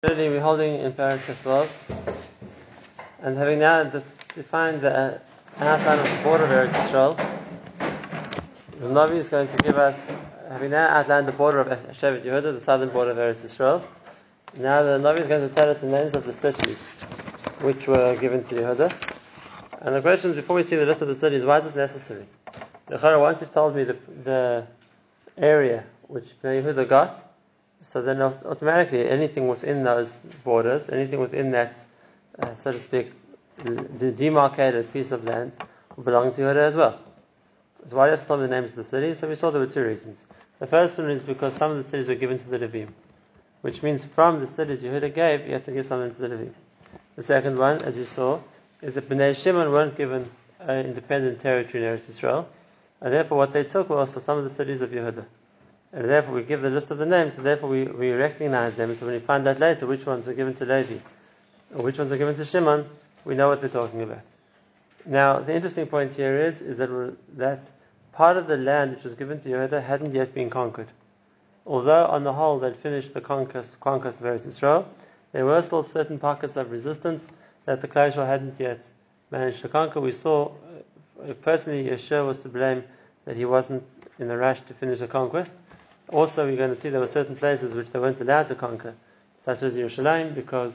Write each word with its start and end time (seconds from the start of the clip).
We're 0.00 0.40
holding 0.40 0.78
in 0.78 0.92
Parakas 0.92 1.42
Vav, 1.42 1.68
and 3.20 3.36
having 3.36 3.58
now 3.58 3.82
defined 3.82 4.80
the 4.80 5.20
outline 5.58 5.98
of 5.98 6.16
the 6.16 6.22
border 6.22 6.44
of 6.44 6.50
Eretz 6.50 6.70
Yisrael, 6.70 7.16
the 8.78 8.86
Navi 8.86 9.16
is 9.16 9.28
going 9.28 9.48
to 9.48 9.56
give 9.56 9.76
us, 9.76 10.08
having 10.48 10.70
now 10.70 10.86
outlined 10.86 11.26
the 11.26 11.32
border 11.32 11.58
of 11.62 11.66
Shevet 11.96 12.22
Yehuda, 12.22 12.54
the 12.54 12.60
southern 12.60 12.90
border 12.90 13.10
of 13.10 13.16
Eretz 13.16 13.44
Yisrael, 13.44 13.82
now 14.56 14.84
the 14.84 14.98
Navi 15.00 15.18
is 15.18 15.26
going 15.26 15.48
to 15.48 15.52
tell 15.52 15.68
us 15.68 15.78
the 15.78 15.88
names 15.88 16.14
of 16.14 16.24
the 16.24 16.32
cities 16.32 16.86
which 17.62 17.88
were 17.88 18.14
given 18.14 18.44
to 18.44 18.54
Yehuda. 18.54 19.80
And 19.80 19.96
the 19.96 20.00
question 20.00 20.30
is, 20.30 20.36
before 20.36 20.54
we 20.54 20.62
see 20.62 20.76
the 20.76 20.86
list 20.86 21.02
of 21.02 21.08
the 21.08 21.16
cities, 21.16 21.44
why 21.44 21.58
is 21.58 21.64
this 21.64 21.74
necessary? 21.74 22.28
Once 22.88 23.40
you've 23.40 23.50
told 23.50 23.74
me 23.74 23.82
the, 23.82 23.96
the 24.22 24.66
area 25.36 25.82
which 26.06 26.40
Yehuda 26.40 26.88
got, 26.88 27.27
so 27.82 28.02
then 28.02 28.20
automatically 28.20 29.08
anything 29.08 29.48
within 29.48 29.84
those 29.84 30.16
borders, 30.44 30.88
anything 30.88 31.20
within 31.20 31.52
that, 31.52 31.74
uh, 32.38 32.54
so 32.54 32.72
to 32.72 32.78
speak, 32.78 33.12
demarcated 34.16 34.92
piece 34.92 35.12
of 35.12 35.24
land 35.24 35.56
will 35.96 36.04
belong 36.04 36.32
to 36.32 36.40
Yehuda 36.40 36.56
as 36.56 36.76
well. 36.76 36.98
So 37.86 37.96
why 37.96 38.06
do 38.06 38.10
you 38.10 38.16
have 38.16 38.20
to 38.22 38.26
tell 38.26 38.38
the 38.38 38.48
names 38.48 38.70
of 38.70 38.76
the 38.76 38.84
cities? 38.84 39.18
So 39.18 39.28
we 39.28 39.34
saw 39.34 39.50
there 39.50 39.60
were 39.60 39.66
two 39.66 39.84
reasons. 39.84 40.26
The 40.58 40.66
first 40.66 40.98
one 40.98 41.10
is 41.10 41.22
because 41.22 41.54
some 41.54 41.70
of 41.70 41.76
the 41.76 41.84
cities 41.84 42.08
were 42.08 42.16
given 42.16 42.38
to 42.38 42.48
the 42.48 42.58
Levim, 42.58 42.88
which 43.60 43.82
means 43.82 44.04
from 44.04 44.40
the 44.40 44.46
cities 44.46 44.82
Yehuda 44.82 45.14
gave, 45.14 45.46
you 45.46 45.52
have 45.52 45.64
to 45.64 45.72
give 45.72 45.86
something 45.86 46.10
to 46.10 46.20
the 46.20 46.34
Levim. 46.34 46.52
The 47.16 47.22
second 47.22 47.58
one, 47.58 47.82
as 47.82 47.96
you 47.96 48.04
saw, 48.04 48.40
is 48.82 48.94
that 48.94 49.08
Bnei 49.08 49.40
Shimon 49.40 49.70
weren't 49.70 49.96
given 49.96 50.28
an 50.60 50.86
independent 50.86 51.40
territory 51.40 51.84
in 51.84 51.90
Eretz 51.90 52.08
Israel, 52.08 52.48
and 53.00 53.12
therefore 53.12 53.38
what 53.38 53.52
they 53.52 53.64
took 53.64 53.88
were 53.88 53.98
also 53.98 54.20
some 54.20 54.38
of 54.38 54.44
the 54.44 54.50
cities 54.50 54.80
of 54.80 54.90
Yehuda. 54.90 55.24
And 55.92 56.08
therefore 56.08 56.34
we 56.34 56.42
give 56.42 56.60
the 56.60 56.70
list 56.70 56.90
of 56.90 56.98
the 56.98 57.06
names, 57.06 57.34
and 57.36 57.46
therefore 57.46 57.70
we, 57.70 57.84
we 57.84 58.12
recognize 58.12 58.76
them. 58.76 58.94
So 58.94 59.06
when 59.06 59.14
we 59.14 59.20
find 59.20 59.46
out 59.48 59.58
later 59.58 59.86
which 59.86 60.04
ones 60.04 60.26
were 60.26 60.34
given 60.34 60.54
to 60.54 60.66
Levi, 60.66 60.98
or 61.74 61.82
which 61.82 61.98
ones 61.98 62.10
were 62.10 62.18
given 62.18 62.34
to 62.34 62.44
Shimon, 62.44 62.86
we 63.24 63.34
know 63.34 63.48
what 63.48 63.60
they're 63.60 63.70
talking 63.70 64.02
about. 64.02 64.22
Now, 65.06 65.38
the 65.38 65.54
interesting 65.54 65.86
point 65.86 66.12
here 66.12 66.38
is, 66.38 66.60
is 66.60 66.76
that, 66.76 67.16
that 67.36 67.70
part 68.12 68.36
of 68.36 68.46
the 68.46 68.58
land 68.58 68.96
which 68.96 69.04
was 69.04 69.14
given 69.14 69.40
to 69.40 69.48
Yehuda 69.48 69.82
hadn't 69.82 70.14
yet 70.14 70.34
been 70.34 70.50
conquered. 70.50 70.88
Although 71.66 72.06
on 72.06 72.24
the 72.24 72.32
whole 72.32 72.58
they'd 72.58 72.76
finished 72.76 73.14
the 73.14 73.20
conquest, 73.20 73.80
conquest 73.80 74.20
of 74.20 74.26
Eretz 74.26 74.46
Israel, 74.46 74.88
there 75.32 75.46
were 75.46 75.62
still 75.62 75.82
certain 75.82 76.18
pockets 76.18 76.56
of 76.56 76.70
resistance 76.70 77.30
that 77.64 77.80
the 77.80 77.88
Klal 77.88 78.26
hadn't 78.26 78.58
yet 78.58 78.88
managed 79.30 79.60
to 79.60 79.68
conquer. 79.68 80.00
We 80.00 80.12
saw, 80.12 80.52
uh, 81.22 81.34
personally, 81.42 81.84
Yeshua 81.84 82.26
was 82.26 82.38
to 82.38 82.48
blame 82.48 82.84
that 83.24 83.36
he 83.36 83.44
wasn't 83.44 83.84
in 84.18 84.30
a 84.30 84.36
rush 84.36 84.62
to 84.62 84.74
finish 84.74 85.00
the 85.00 85.08
conquest. 85.08 85.54
Also, 86.10 86.46
we're 86.46 86.56
going 86.56 86.70
to 86.70 86.76
see 86.76 86.88
there 86.88 87.00
were 87.00 87.06
certain 87.06 87.36
places 87.36 87.74
which 87.74 87.90
they 87.90 87.98
weren't 87.98 88.20
allowed 88.20 88.48
to 88.48 88.54
conquer, 88.54 88.94
such 89.40 89.62
as 89.62 89.74
Yerushalayim, 89.74 90.34
because 90.34 90.74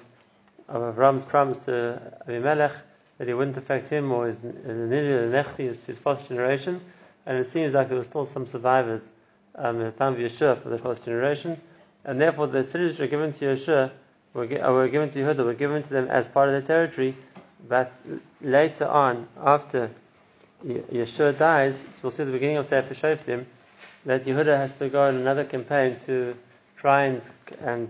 of 0.70 0.96
Avram's 0.96 1.24
promise 1.24 1.66
to 1.66 2.00
Abimelech 2.22 2.72
that 3.18 3.28
it 3.28 3.34
wouldn't 3.34 3.58
affect 3.58 3.88
him 3.88 4.12
or 4.12 4.28
his 4.28 4.42
Nechti, 4.42 5.86
his, 5.86 6.00
fourth 6.00 6.28
generation. 6.28 6.80
And 7.26 7.38
it 7.38 7.48
seems 7.48 7.74
like 7.74 7.88
there 7.88 7.98
were 7.98 8.04
still 8.04 8.26
some 8.26 8.48
survivors 8.48 9.10
um, 9.56 9.80
the 9.80 9.92
time 9.92 10.14
of 10.14 10.20
Yeshua 10.20 10.62
for 10.62 10.70
the 10.70 10.78
fourth 10.78 11.06
generation. 11.06 11.60
And 12.06 12.20
therefore, 12.20 12.48
the 12.48 12.64
cities 12.64 12.92
which 12.92 13.00
were 13.00 13.08
given 13.08 13.32
to 13.34 13.46
Yeshua 13.46 13.92
were, 14.34 14.46
were 14.46 14.88
given 14.88 15.10
to 15.12 15.20
Yehuda, 15.20 15.46
were 15.46 15.54
given 15.54 15.84
to 15.84 15.90
them 15.90 16.08
as 16.10 16.28
part 16.28 16.50
of 16.50 16.54
their 16.54 16.62
territory. 16.62 17.16
But 17.68 17.96
later 18.42 18.88
on, 18.88 19.28
after 19.42 19.90
Yeshua 20.66 21.38
dies, 21.38 21.80
so 21.80 21.88
we'll 22.04 22.12
see 22.12 22.24
the 22.24 22.32
beginning 22.32 22.58
of 22.58 22.66
Sefer 22.66 22.94
Shoftim, 22.94 23.46
that 24.06 24.26
Yehuda 24.26 24.58
has 24.58 24.78
to 24.80 24.90
go 24.90 25.04
on 25.04 25.16
another 25.16 25.44
campaign 25.44 25.98
to 26.02 26.36
try 26.78 27.04
and, 27.04 27.22
and 27.62 27.90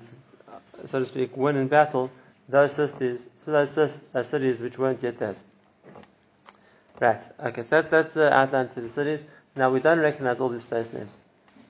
so 0.85 0.99
to 0.99 1.05
speak, 1.05 1.35
win 1.35 1.55
in 1.55 1.67
battle 1.67 2.11
those 2.49 2.73
cities, 2.73 3.27
so 3.35 3.51
those 3.51 4.27
cities 4.27 4.59
which 4.59 4.77
weren't 4.77 5.01
yet 5.01 5.17
theirs. 5.17 5.43
Right. 6.99 7.21
Okay. 7.39 7.63
So 7.63 7.81
that, 7.81 7.89
that's 7.89 8.13
the 8.13 8.31
outline 8.33 8.67
to 8.69 8.81
the 8.81 8.89
cities. 8.89 9.25
Now 9.55 9.71
we 9.71 9.79
don't 9.79 9.99
recognize 9.99 10.39
all 10.39 10.49
these 10.49 10.63
place 10.63 10.91
names. 10.93 11.11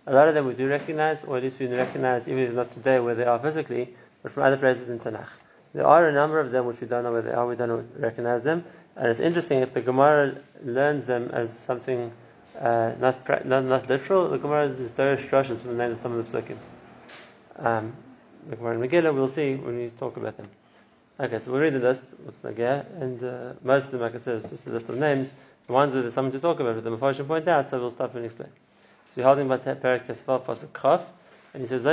A 0.05 0.13
lot 0.13 0.27
of 0.27 0.33
them 0.33 0.45
we 0.45 0.53
do 0.53 0.67
recognize, 0.67 1.23
or 1.23 1.37
at 1.37 1.43
least 1.43 1.59
we 1.59 1.67
recognize, 1.67 2.27
even 2.27 2.43
if 2.43 2.53
not 2.53 2.71
today 2.71 2.99
where 2.99 3.15
they 3.15 3.23
are 3.23 3.39
physically, 3.39 3.95
but 4.21 4.31
from 4.31 4.43
other 4.43 4.57
places 4.57 4.89
in 4.89 4.99
Tanakh. 4.99 5.29
There 5.73 5.87
are 5.87 6.07
a 6.07 6.11
number 6.11 6.39
of 6.39 6.51
them 6.51 6.65
which 6.65 6.81
we 6.81 6.87
don't 6.87 7.03
know 7.03 7.11
where 7.11 7.21
they 7.21 7.31
are. 7.31 7.47
We 7.47 7.55
don't 7.55 7.89
recognize 7.97 8.43
them, 8.43 8.65
and 8.95 9.07
it's 9.07 9.19
interesting 9.19 9.61
that 9.61 9.73
the 9.73 9.81
Gemara 9.81 10.35
learns 10.63 11.05
them 11.05 11.29
as 11.31 11.57
something 11.57 12.11
uh, 12.59 12.93
not, 12.99 13.45
not, 13.45 13.63
not 13.65 13.89
literal. 13.89 14.29
The 14.29 14.37
Gemara 14.37 14.65
is 14.67 14.91
Dorish 14.91 15.29
Drashas 15.29 15.61
from 15.61 15.77
the 15.77 15.83
name 15.83 15.91
of 15.91 15.97
some 15.97 16.13
of 16.13 16.31
the 16.31 16.41
psukim. 16.41 16.57
Um, 17.57 17.93
the 18.47 18.55
Gemara 18.55 18.79
in 18.79 18.89
Megillah, 18.89 19.13
we'll 19.13 19.27
see 19.27 19.55
when 19.55 19.77
we 19.77 19.89
talk 19.89 20.17
about 20.17 20.37
them. 20.37 20.49
Okay, 21.19 21.39
so 21.39 21.51
we'll 21.51 21.61
read 21.61 21.73
the 21.73 21.79
list, 21.79 22.15
what's 22.23 22.39
Nagaya, 22.39 22.85
and 23.01 23.23
uh, 23.23 23.53
most 23.63 23.85
of 23.85 23.91
them, 23.91 24.01
like 24.01 24.15
I 24.15 24.17
said, 24.17 24.43
is 24.43 24.49
just 24.49 24.67
a 24.67 24.71
list 24.71 24.89
of 24.89 24.97
names. 24.97 25.31
The 25.67 25.73
ones 25.73 25.93
where 25.93 26.01
there's 26.01 26.13
something 26.13 26.33
to 26.33 26.39
talk 26.39 26.59
about, 26.59 26.75
but 26.75 26.83
the 26.83 26.97
Mephoshim 26.97 27.27
point 27.27 27.47
out, 27.47 27.69
so 27.69 27.79
we'll 27.79 27.91
stop 27.91 28.15
and 28.15 28.25
explain. 28.25 28.49
So 29.05 29.13
we're 29.21 29.23
holding 29.23 29.47
by 29.47 29.57
Perak 29.57 30.07
Tesvav 30.07 30.43
Pasuk 30.43 30.79
Chaf, 30.81 31.05
and 31.53 31.61
he 31.61 31.67
says. 31.67 31.83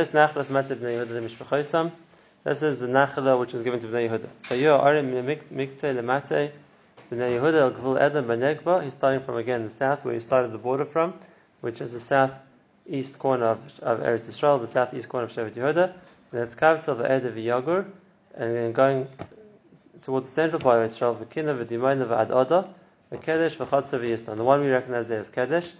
This 2.42 2.62
is 2.62 2.78
the 2.78 2.86
Nachala 2.86 3.38
which 3.38 3.52
was 3.52 3.62
given 3.62 3.80
to 3.80 3.86
Bnei 3.86 4.08
Yehuda. 4.08 4.28
Vayo 4.44 4.82
Arim 4.82 5.12
Mikte 5.52 5.94
Lemate 5.94 6.52
Benegba. 7.10 8.84
He's 8.84 8.92
starting 8.94 9.24
from 9.24 9.36
again 9.36 9.64
the 9.64 9.70
south, 9.70 10.04
where 10.04 10.14
he 10.14 10.20
started 10.20 10.52
the 10.52 10.58
border 10.58 10.84
from, 10.84 11.14
which 11.60 11.80
is 11.80 11.92
the 11.92 12.00
southeast 12.00 13.18
corner 13.18 13.46
of, 13.46 13.58
of 13.80 14.00
Eretz 14.00 14.28
Yisrael, 14.28 14.60
the 14.60 14.68
southeast 14.68 15.08
corner 15.08 15.26
of 15.26 15.32
Shevet 15.32 15.54
Yehuda. 15.54 15.92
And 16.32 16.40
that's 16.40 16.54
Kavtel 16.54 16.96
Ve'ed 17.00 17.22
V'Yagur, 17.34 17.86
and 18.34 18.54
then 18.54 18.72
going 18.72 19.08
towards 20.02 20.26
the 20.26 20.32
central 20.32 20.60
part 20.60 20.78
of 20.78 20.90
Israel, 20.90 21.16
V'Kina 21.20 21.64
V'Dimayna 21.64 22.30
Oda, 22.30 22.72
V'Kedesh 23.12 23.56
V'Chatza 23.56 23.98
V'Yistan. 23.98 24.06
The 24.06 24.10
Kadesh, 24.10 24.26
the. 24.26 24.34
The 24.36 24.44
one 24.44 24.60
we 24.60 24.68
recognize 24.68 25.08
there 25.08 25.20
is 25.20 25.30
Kedesh. 25.30 25.72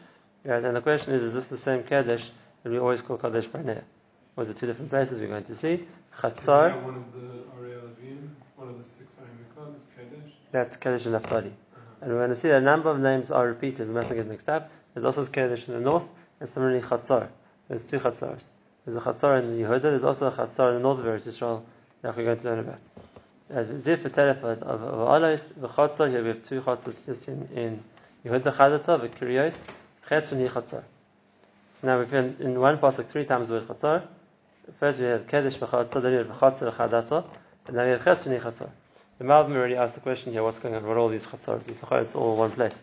Right, 0.45 0.65
and 0.65 0.75
the 0.75 0.81
question 0.81 1.15
is, 1.15 1.23
is 1.23 1.35
this 1.35 1.47
the 1.47 1.59
same 1.59 1.85
Kedesh 1.85 2.29
that 2.63 2.71
we 2.71 2.79
always 2.79 3.03
call 3.03 3.19
Kadesh 3.19 3.47
Barnea? 3.47 3.85
Or 4.37 4.43
is 4.43 4.49
it 4.49 4.57
two 4.57 4.67
different 4.67 4.91
places 4.91 5.21
we're 5.21 5.29
going 5.29 5.45
to 5.45 5.55
see? 5.55 5.87
Chatzar. 6.19 6.83
One 6.83 6.97
of 6.97 7.13
the 7.13 7.41
one 8.57 8.69
of 8.69 8.79
the 8.79 8.85
six. 8.85 9.17
That's 10.53 10.77
Kedesh 10.77 11.05
and 11.05 11.13
Naphtali. 11.13 11.49
Uh-huh. 11.49 11.81
And 12.01 12.11
we're 12.11 12.19
going 12.19 12.31
to 12.31 12.37
see 12.37 12.49
that 12.49 12.59
a 12.59 12.65
number 12.65 12.91
of 12.91 12.99
names 12.99 13.31
are 13.31 13.47
repeated. 13.47 13.89
We 13.89 13.95
mustn't 13.95 14.19
get 14.19 14.27
mixed 14.27 14.49
up. 14.49 14.71
There's 14.95 15.05
also 15.05 15.25
Kedesh 15.25 15.69
in 15.69 15.75
the 15.75 15.81
north, 15.81 16.09
and 16.41 16.49
similarly 16.49 16.81
Chatzar. 16.81 17.29
There's 17.69 17.85
two 17.85 17.99
Chatzars. 17.99 18.47
There's 18.85 18.97
a 18.97 19.01
Chatzar 19.01 19.41
in 19.41 19.57
the 19.57 19.63
Yehuda, 19.63 19.83
there's 19.83 20.05
also 20.05 20.29
a 20.29 20.33
Chatzar 20.33 20.71
in 20.71 20.75
the 20.77 20.81
north 20.81 20.99
of 20.99 21.05
Eretz 21.05 21.27
Israel 21.27 21.65
that 22.03 22.17
we're 22.17 22.25
going 22.25 22.39
to 22.39 22.45
learn 22.45 22.59
about. 22.59 22.81
Zif 23.79 24.03
Teref 24.03 24.43
of 24.43 24.81
Alais, 24.81 25.53
the 25.61 25.69
Chatzar, 25.69 26.11
here 26.11 26.23
we 26.23 26.29
have 26.29 26.43
two 26.43 26.61
Chatzars 26.61 27.07
just 27.07 27.29
in, 27.29 27.49
in 27.55 27.85
Yehuda 28.25 28.53
Chadata, 28.53 29.01
the 29.01 29.09
Kiryos, 29.09 29.63
Chetz 30.09 30.33
and 30.33 30.49
Chatzar. 30.49 30.83
So 31.75 31.87
now 31.87 31.99
we've 31.99 32.11
been 32.11 32.37
in 32.41 32.59
one 32.59 32.79
pasuk 32.79 33.07
three 33.07 33.25
times 33.25 33.49
the 33.49 33.55
word 33.55 33.69
Chatzar. 33.69 34.03
First 34.79 34.99
we 34.99 35.07
have 35.07 35.27
Kedesh 35.27 35.59
v'Chatzar, 35.59 36.03
then 36.03 36.13
we 36.13 36.19
have 36.19 36.29
Chatzar 36.29 36.73
Chadata, 36.73 37.25
and 37.67 37.77
then 37.77 37.87
we 37.87 37.93
have 37.93 38.03
Chetz 38.03 38.27
and 38.27 38.41
Chatzar. 38.41 38.71
The 39.21 39.27
Malbim 39.27 39.55
already 39.55 39.77
asked 39.77 39.97
the 39.97 40.01
question 40.01 40.33
here, 40.33 40.43
what's 40.43 40.61
going 40.61 40.75
on 40.75 40.83
with 40.83 40.97
all 40.97 41.11
these 41.11 41.27
chatzars? 41.27 41.69
It's 41.69 42.15
all 42.15 42.37
one 42.39 42.53
place. 42.53 42.83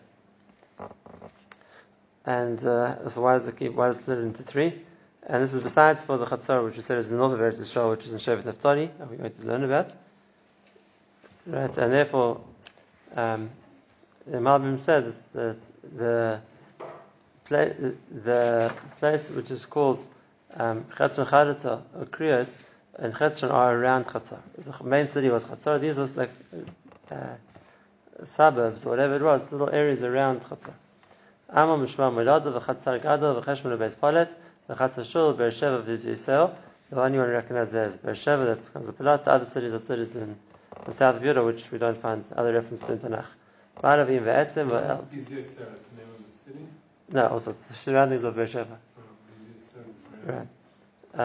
And 2.27 2.63
uh, 2.63 3.09
so 3.09 3.21
why 3.21 3.33
does 3.33 3.47
it 3.47 3.73
why 3.73 3.89
it 3.89 3.93
split 3.95 4.19
into 4.19 4.43
three? 4.43 4.71
And 5.25 5.41
this 5.41 5.55
is 5.55 5.63
besides 5.63 6.03
for 6.03 6.19
the 6.19 6.27
chatzar, 6.27 6.63
which 6.63 6.75
we 6.75 6.83
said 6.83 6.99
is 6.99 7.09
the 7.09 7.15
north 7.15 7.33
of 7.33 7.39
Eretz 7.39 7.59
Yisrael, 7.59 7.89
which 7.89 8.05
is 8.05 8.13
in 8.13 8.19
Shevet 8.19 8.45
Naphtali, 8.45 8.91
that 8.99 9.09
we're 9.09 9.17
going 9.17 9.33
to 9.33 9.47
learn 9.47 9.63
about. 9.63 9.91
Right, 11.47 11.75
and 11.75 11.91
therefore, 11.91 12.39
um, 13.15 13.49
the 14.27 14.37
Malbim 14.37 14.79
says 14.79 15.11
that 15.33 15.57
the, 15.97 16.39
the 17.49 18.71
place 18.99 19.31
which 19.31 19.49
is 19.49 19.65
called 19.65 20.05
um, 20.53 20.85
Chetz 20.95 21.17
Chadata, 21.17 21.81
or 21.97 22.05
Kriyos, 22.05 22.59
and 22.99 23.13
Chetzron 23.13 23.51
are 23.51 23.77
around 23.77 24.05
Chatzar. 24.05 24.39
The 24.57 24.83
main 24.83 25.07
city 25.07 25.29
was 25.29 25.45
Chatzar. 25.45 25.79
These 25.79 25.97
was 25.97 26.17
like 26.17 26.31
uh, 27.11 27.15
suburbs 28.23 28.85
or 28.85 28.89
whatever 28.89 29.15
it 29.15 29.21
was, 29.21 29.51
little 29.51 29.69
areas 29.69 30.03
around 30.03 30.41
Chatzar. 30.41 30.73
Amma 31.49 31.77
Mishma 31.77 32.11
Molada, 32.11 32.59
v'Chatzar 32.59 33.01
Gado, 33.01 33.41
v'Cheshmon 33.41 33.77
Beis 33.77 33.99
Palet, 33.99 34.29
v'Chatzar 34.69 35.05
Shul, 35.05 35.33
Beersheva, 35.35 35.83
v'Yisrael. 35.83 36.55
The 36.89 36.95
one 36.95 37.13
you 37.13 37.19
want 37.19 37.29
to 37.29 37.35
recognize 37.35 37.71
there 37.71 37.85
is 37.85 37.97
Beersheva, 37.97 38.45
that 38.55 38.73
comes 38.73 38.89
up 38.89 38.99
a 38.99 39.03
lot. 39.03 39.25
The 39.25 39.31
other 39.31 39.45
cities 39.45 39.73
are 39.73 39.79
cities 39.79 40.15
in 40.15 40.35
the 40.85 40.93
south 40.93 41.17
of 41.17 41.23
Judah, 41.23 41.43
which 41.43 41.71
we 41.71 41.77
don't 41.77 41.97
find 41.97 42.23
other 42.35 42.53
reference 42.53 42.81
to 42.81 42.93
in 42.93 42.99
Tanakh. 42.99 43.25
Ma'aravim 43.83 44.23
ve'etzim 44.23 44.69
v'el. 44.69 45.13
Is 45.15 45.27
the 45.27 45.35
name 45.35 46.09
of 46.17 46.25
the 46.25 46.31
city? 46.31 46.67
No, 47.09 47.27
also 47.27 47.51
the 47.51 47.75
surroundings 47.75 48.23
of 48.23 48.35
Beersheva. 48.35 48.77
Oh, 48.97 50.31
right. 50.31 50.47
These 51.17 51.23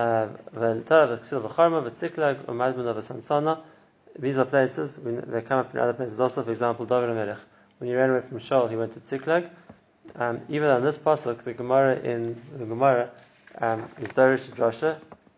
are 4.38 4.46
places, 4.46 4.96
they 4.96 5.42
come 5.42 5.58
up 5.58 5.74
in 5.74 5.80
other 5.80 5.92
places 5.92 6.18
also, 6.18 6.42
for 6.42 6.50
example, 6.50 6.86
David 6.86 7.14
Melech. 7.14 7.36
When 7.76 7.90
he 7.90 7.96
ran 7.96 8.08
away 8.08 8.22
from 8.26 8.38
Shaul, 8.38 8.70
he 8.70 8.76
went 8.76 8.94
to 8.94 9.00
Tziklag. 9.00 9.50
Um, 10.16 10.40
even 10.48 10.68
on 10.68 10.82
this 10.82 10.96
pasuk, 10.96 11.44
the 11.44 11.52
Gemara 11.52 11.96
in 11.96 12.40
the 12.56 12.64
Gemara 12.64 13.10
um, 13.60 13.86
is 14.00 14.08
Darish 14.08 14.48
Drasha. 14.48 14.96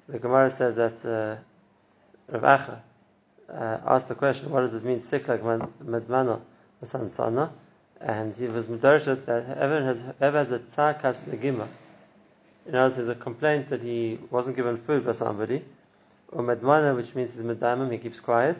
The 0.09 0.21
Gemara 0.21 0.51
says 0.51 0.77
that 0.77 1.05
uh, 1.05 1.35
Rav 2.33 2.61
Acha 2.61 2.79
uh, 3.53 3.79
asked 3.87 4.09
the 4.09 4.15
question, 4.15 4.51
what 4.51 4.61
does 4.61 4.75
it 4.75 4.85
mean, 4.85 5.01
siklag 5.01 5.41
medmana 5.83 6.41
sana? 6.85 7.51
And 8.01 8.37
he 8.37 8.47
was 8.47 8.67
mudarshat 8.67 9.27
that 9.27 9.47
whoever 9.47 9.83
has, 9.83 10.01
ever 10.21 10.39
has 10.39 10.53
a 10.53 10.61
tzakas 10.61 11.25
negima, 11.25 11.67
in 12.67 12.75
other 12.75 12.85
words, 12.85 12.97
there's 12.97 13.09
a 13.09 13.15
complaint 13.15 13.69
that 13.69 13.83
he 13.83 14.19
wasn't 14.31 14.57
given 14.57 14.77
food 14.77 15.05
by 15.05 15.13
somebody, 15.13 15.63
or 16.33 16.43
medmana, 16.43 16.97
which 16.97 17.15
means 17.15 17.35
he's 17.35 17.43
medamim, 17.43 17.93
he 17.93 17.99
keeps 17.99 18.21
quiet. 18.21 18.57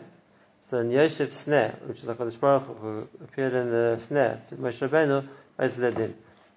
So 0.61 0.79
in 0.79 0.89
Yeshiv 0.89 1.27
Sneh, 1.27 1.79
which 1.87 2.01
is 2.01 2.09
Kodesh 2.09 2.39
Baruch 2.39 2.63
who 2.79 3.07
appeared 3.23 3.53
in 3.53 3.69
the 3.69 3.95
Sneh 3.97 4.47
to 4.47 4.55
Moshe 4.55 4.87
Rabbeinu, 4.87 5.27
is 5.59 5.77
in. 5.79 6.15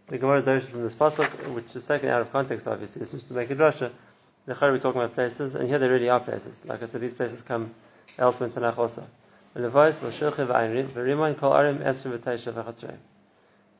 The 0.08 0.16
Gemara 0.16 0.38
is 0.38 0.44
darshan 0.44 0.68
from 0.70 0.82
this 0.82 0.94
pasuk, 0.94 1.54
which 1.54 1.76
is 1.76 1.84
taken 1.84 2.08
out 2.08 2.22
of 2.22 2.32
context, 2.32 2.66
obviously. 2.66 3.02
It's 3.02 3.12
just 3.12 3.28
to 3.28 3.34
make 3.34 3.50
a 3.50 3.54
drasha. 3.54 3.90
The 4.46 4.56
we're 4.62 4.78
talking 4.78 5.02
about 5.02 5.14
places, 5.14 5.54
and 5.54 5.68
here 5.68 5.78
there 5.78 5.90
really 5.90 6.08
are 6.08 6.20
places. 6.20 6.64
Like 6.64 6.82
I 6.82 6.86
said, 6.86 7.02
these 7.02 7.12
places 7.12 7.42
come 7.42 7.74
elsewhere 8.16 8.48
in 8.48 8.54
Tanakh 8.54 8.78
also. 8.78 9.06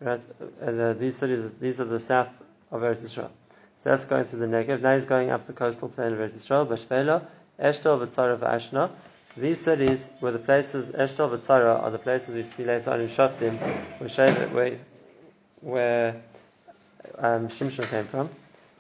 Right, 0.00 0.26
and 0.61 0.81
uh, 0.81 0.93
these 0.93 1.17
cities, 1.17 1.50
these 1.59 1.81
are 1.81 1.85
the 1.85 1.99
south 1.99 2.43
of 2.70 2.82
Eretz 2.82 3.03
Yisrael. 3.03 3.31
So 3.83 3.91
that's 3.91 4.05
going 4.05 4.25
through 4.25 4.41
the 4.41 4.47
Negev. 4.47 4.81
Now 4.81 4.95
he's 4.95 5.05
going 5.05 5.31
up 5.31 5.47
the 5.47 5.53
coastal 5.53 5.89
plain 5.89 6.13
of 6.13 6.19
Eretz 6.19 6.35
Yisrael. 6.35 6.67
Bashvela, 6.67 7.25
Eshtel, 7.61 8.05
V'tzara, 8.05 8.37
V'ashna. 8.37 8.91
These 9.37 9.61
cities 9.61 10.11
were 10.21 10.33
the 10.33 10.41
places, 10.41 10.91
Eshtel, 10.91 11.31
V'tzara, 11.31 11.81
are 11.81 11.91
the 11.91 11.99
places 11.99 12.35
we 12.35 12.43
see 12.43 12.65
later 12.65 12.91
on 12.91 13.01
in 13.01 13.07
Shoftim, 13.07 13.57
where, 14.01 14.49
where, 14.49 14.79
where 15.61 16.23
um, 17.19 17.49
Shimshon 17.49 17.89
came 17.89 18.05
from. 18.05 18.29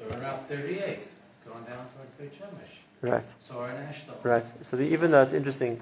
They're 0.00 0.20
around 0.20 0.46
38, 0.46 0.98
going 1.46 1.64
down 1.64 1.86
towards 1.94 2.10
Beit 2.18 2.32
Shemesh. 2.34 2.78
Right. 3.00 3.24
So 3.38 3.64
in 3.66 3.76
Eshtel. 3.76 4.24
Right. 4.24 4.44
So 4.62 4.76
the, 4.76 4.84
even 4.84 5.12
though 5.12 5.22
it's 5.22 5.32
interesting, 5.32 5.80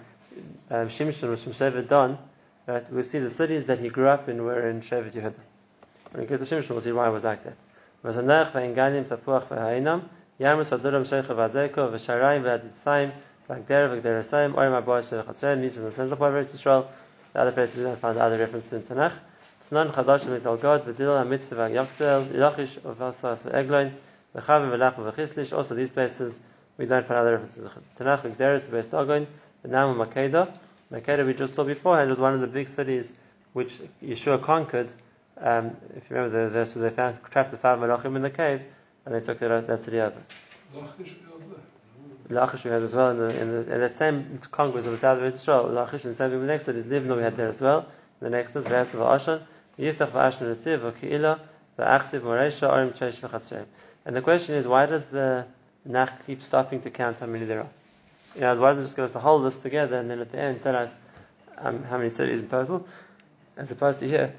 um, 0.71 0.89
Shimshon 0.89 1.31
was 1.31 1.43
from 1.43 1.53
Shevet 1.53 1.89
Dan, 1.89 2.19
right, 2.67 2.93
we 2.93 3.03
see 3.03 3.19
the 3.21 3.31
cities 3.31 3.65
that 3.67 3.79
he 3.79 3.89
grew 3.89 4.09
up 4.09 4.29
in 4.29 4.45
were 4.45 4.69
in 4.69 4.83
Shevet 4.83 5.13
Yehuda. 5.13 5.35
When 6.13 6.23
we 6.23 6.27
get 6.27 6.39
to 6.39 6.45
Shimshon, 6.45 6.71
we'll 6.71 6.83
see 6.83 6.93
why 6.93 7.09
it 7.09 7.13
was 7.13 7.25
like 7.25 7.45
that. 7.45 7.57
V'zanach 8.05 8.53
v'enganim 8.53 9.05
tapuach 9.05 9.47
v'hainam 9.49 10.03
yamus 10.39 10.69
v'dulam 10.69 11.05
sheikh 11.05 11.29
v'azeko 11.29 11.89
v'sharayim 11.91 12.43
v'aditzayim 12.45 13.13
v'agder 13.49 13.89
v'gderasayim 13.93 14.55
orim 14.55 14.77
aboy 14.81 15.01
sheikh 15.03 15.25
hatzayim 15.27 15.63
These 15.63 15.79
are 15.79 15.83
the 15.83 15.93
central 15.93 16.19
part 16.19 16.35
of 16.35 16.53
The 17.33 17.41
other 17.41 17.53
places 17.53 17.79
we 17.79 17.85
don't 17.85 17.99
find 17.99 18.19
other 18.19 18.39
references 18.39 18.73
in 18.75 18.83
Tanakh. 18.83 19.13
Tnan 19.65 19.93
chadashim 19.93 20.39
v'talgod 20.39 20.85
v'dilal 20.85 21.19
ha'mitzvah 21.23 21.71
v'yachtel 21.71 22.27
ylachish 22.27 22.79
v'vasas 22.81 23.43
v'eglein 23.51 23.93
v'chavim 24.37 24.71
v'lachim 24.77 25.11
v'chislish 25.13 25.57
Also 25.57 25.75
these 25.75 25.91
places 25.91 26.41
we 26.77 26.85
don't 26.85 27.07
find 27.07 27.19
other 27.19 27.33
references 27.33 27.65
in 27.65 27.71
Tanakh. 27.99 28.21
V'gderis 28.21 28.67
v'estagoin 28.69 29.27
v'nam 29.65 29.97
makeda 29.97 30.53
Makeda 30.93 31.27
we 31.27 31.35
just 31.35 31.55
saw 31.55 31.65
beforehand 31.65 32.11
was 32.11 32.19
one 32.19 32.35
of 32.35 32.41
the 32.41 32.47
big 32.47 32.69
cities 32.69 33.13
which 33.55 33.81
Yeshua 34.03 34.41
conquered 34.41 34.93
um, 35.41 35.77
if 35.95 36.09
you 36.09 36.17
remember, 36.17 36.49
the, 36.49 36.59
the, 36.61 36.67
so 36.67 36.81
they 36.81 36.91
found, 36.91 37.19
trapped 37.31 37.51
the 37.51 37.59
five 37.59 37.79
malachim 37.79 38.17
in 38.17 38.23
the 38.23 38.31
cave, 38.31 38.63
and 39.05 39.15
they 39.15 39.21
took 39.21 39.39
that, 39.39 39.67
that 39.67 39.81
city 39.81 40.01
over. 40.01 40.17
Lachish 42.29 42.65
we 42.65 42.71
had 42.71 42.83
as 42.83 42.95
well 42.95 43.11
in, 43.11 43.19
the, 43.19 43.41
in, 43.41 43.51
the, 43.51 43.75
in 43.75 43.81
that 43.81 43.97
same 43.97 44.41
Congress 44.51 44.87
of 44.87 44.93
the 44.93 44.99
south 44.99 45.19
of 45.19 45.35
Israel. 45.35 45.67
Lachish 45.69 46.05
in 46.05 46.11
the 46.11 46.17
same 46.17 46.31
the 46.31 46.39
next 46.39 46.65
city 46.65 46.79
is 46.79 46.87
Livna 46.87 47.17
we 47.17 47.23
had 47.23 47.37
there 47.37 47.49
as 47.49 47.61
well. 47.61 47.87
The 48.21 48.31
next 48.31 48.57
is 48.57 48.65
Ve'asav 48.65 48.95
Ashan, 48.95 49.43
Yiftach 49.79 50.09
V'ashna 50.09 50.57
Netziv 50.57 50.93
V'ki'ila 50.93 51.39
V'achziv 51.79 52.21
Moresha 52.23 52.69
Arim 52.69 52.97
Chesh 52.97 53.21
V'chatzreim. 53.21 53.67
And 54.05 54.17
the 54.17 54.23
question 54.23 54.57
is, 54.57 54.67
why 54.67 54.87
does 54.87 55.07
the 55.07 55.47
Nach 55.85 56.27
keep 56.27 56.43
stopping 56.43 56.81
to 56.81 56.91
count 56.91 57.21
how 57.21 57.27
many 57.27 57.45
there 57.45 57.61
are? 57.61 57.69
You 58.35 58.41
know, 58.41 58.61
why 58.61 58.71
does 58.71 58.79
it 58.79 58.83
just 58.83 58.97
give 58.97 59.05
us 59.05 59.13
the 59.13 59.21
whole 59.21 59.41
list 59.41 59.63
together 59.63 59.97
and 59.97 60.11
then 60.11 60.19
at 60.19 60.33
the 60.33 60.39
end 60.39 60.63
tell 60.63 60.75
us 60.75 60.99
um, 61.59 61.85
how 61.85 61.99
many 61.99 62.11
cities 62.11 62.41
in 62.41 62.49
total, 62.49 62.87
as 63.57 63.71
opposed 63.71 64.01
to 64.01 64.09
here 64.09 64.35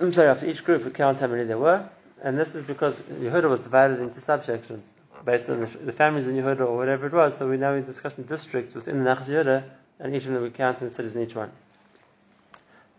I'm 0.00 0.14
sorry, 0.14 0.28
after 0.28 0.46
each 0.46 0.64
group 0.64 0.84
we 0.84 0.90
count 0.90 1.18
how 1.18 1.26
many 1.26 1.44
there 1.44 1.58
were, 1.58 1.86
and 2.22 2.38
this 2.38 2.54
is 2.54 2.62
because 2.62 2.98
Yehuda 3.00 3.50
was 3.50 3.60
divided 3.60 4.00
into 4.00 4.18
subsections 4.20 4.84
based 5.26 5.50
on 5.50 5.60
the, 5.60 5.66
the 5.66 5.92
families 5.92 6.26
in 6.26 6.36
Yehuda 6.36 6.60
or 6.60 6.76
whatever 6.76 7.06
it 7.06 7.12
was. 7.12 7.36
So 7.36 7.48
we 7.48 7.58
now 7.58 7.72
we're 7.72 7.82
discussing 7.82 8.24
districts 8.24 8.74
within 8.74 9.04
the 9.04 9.10
Nachas 9.10 9.28
Yehuda, 9.28 9.62
and 9.98 10.14
each 10.14 10.24
of 10.24 10.32
them 10.32 10.42
we 10.42 10.50
count 10.50 10.80
in 10.80 10.90
cities 10.90 11.14
in 11.14 11.22
each 11.22 11.34
one. 11.34 11.50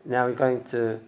Now 0.06 0.28
we're 0.28 0.34
going 0.34 0.64
to 0.66 1.00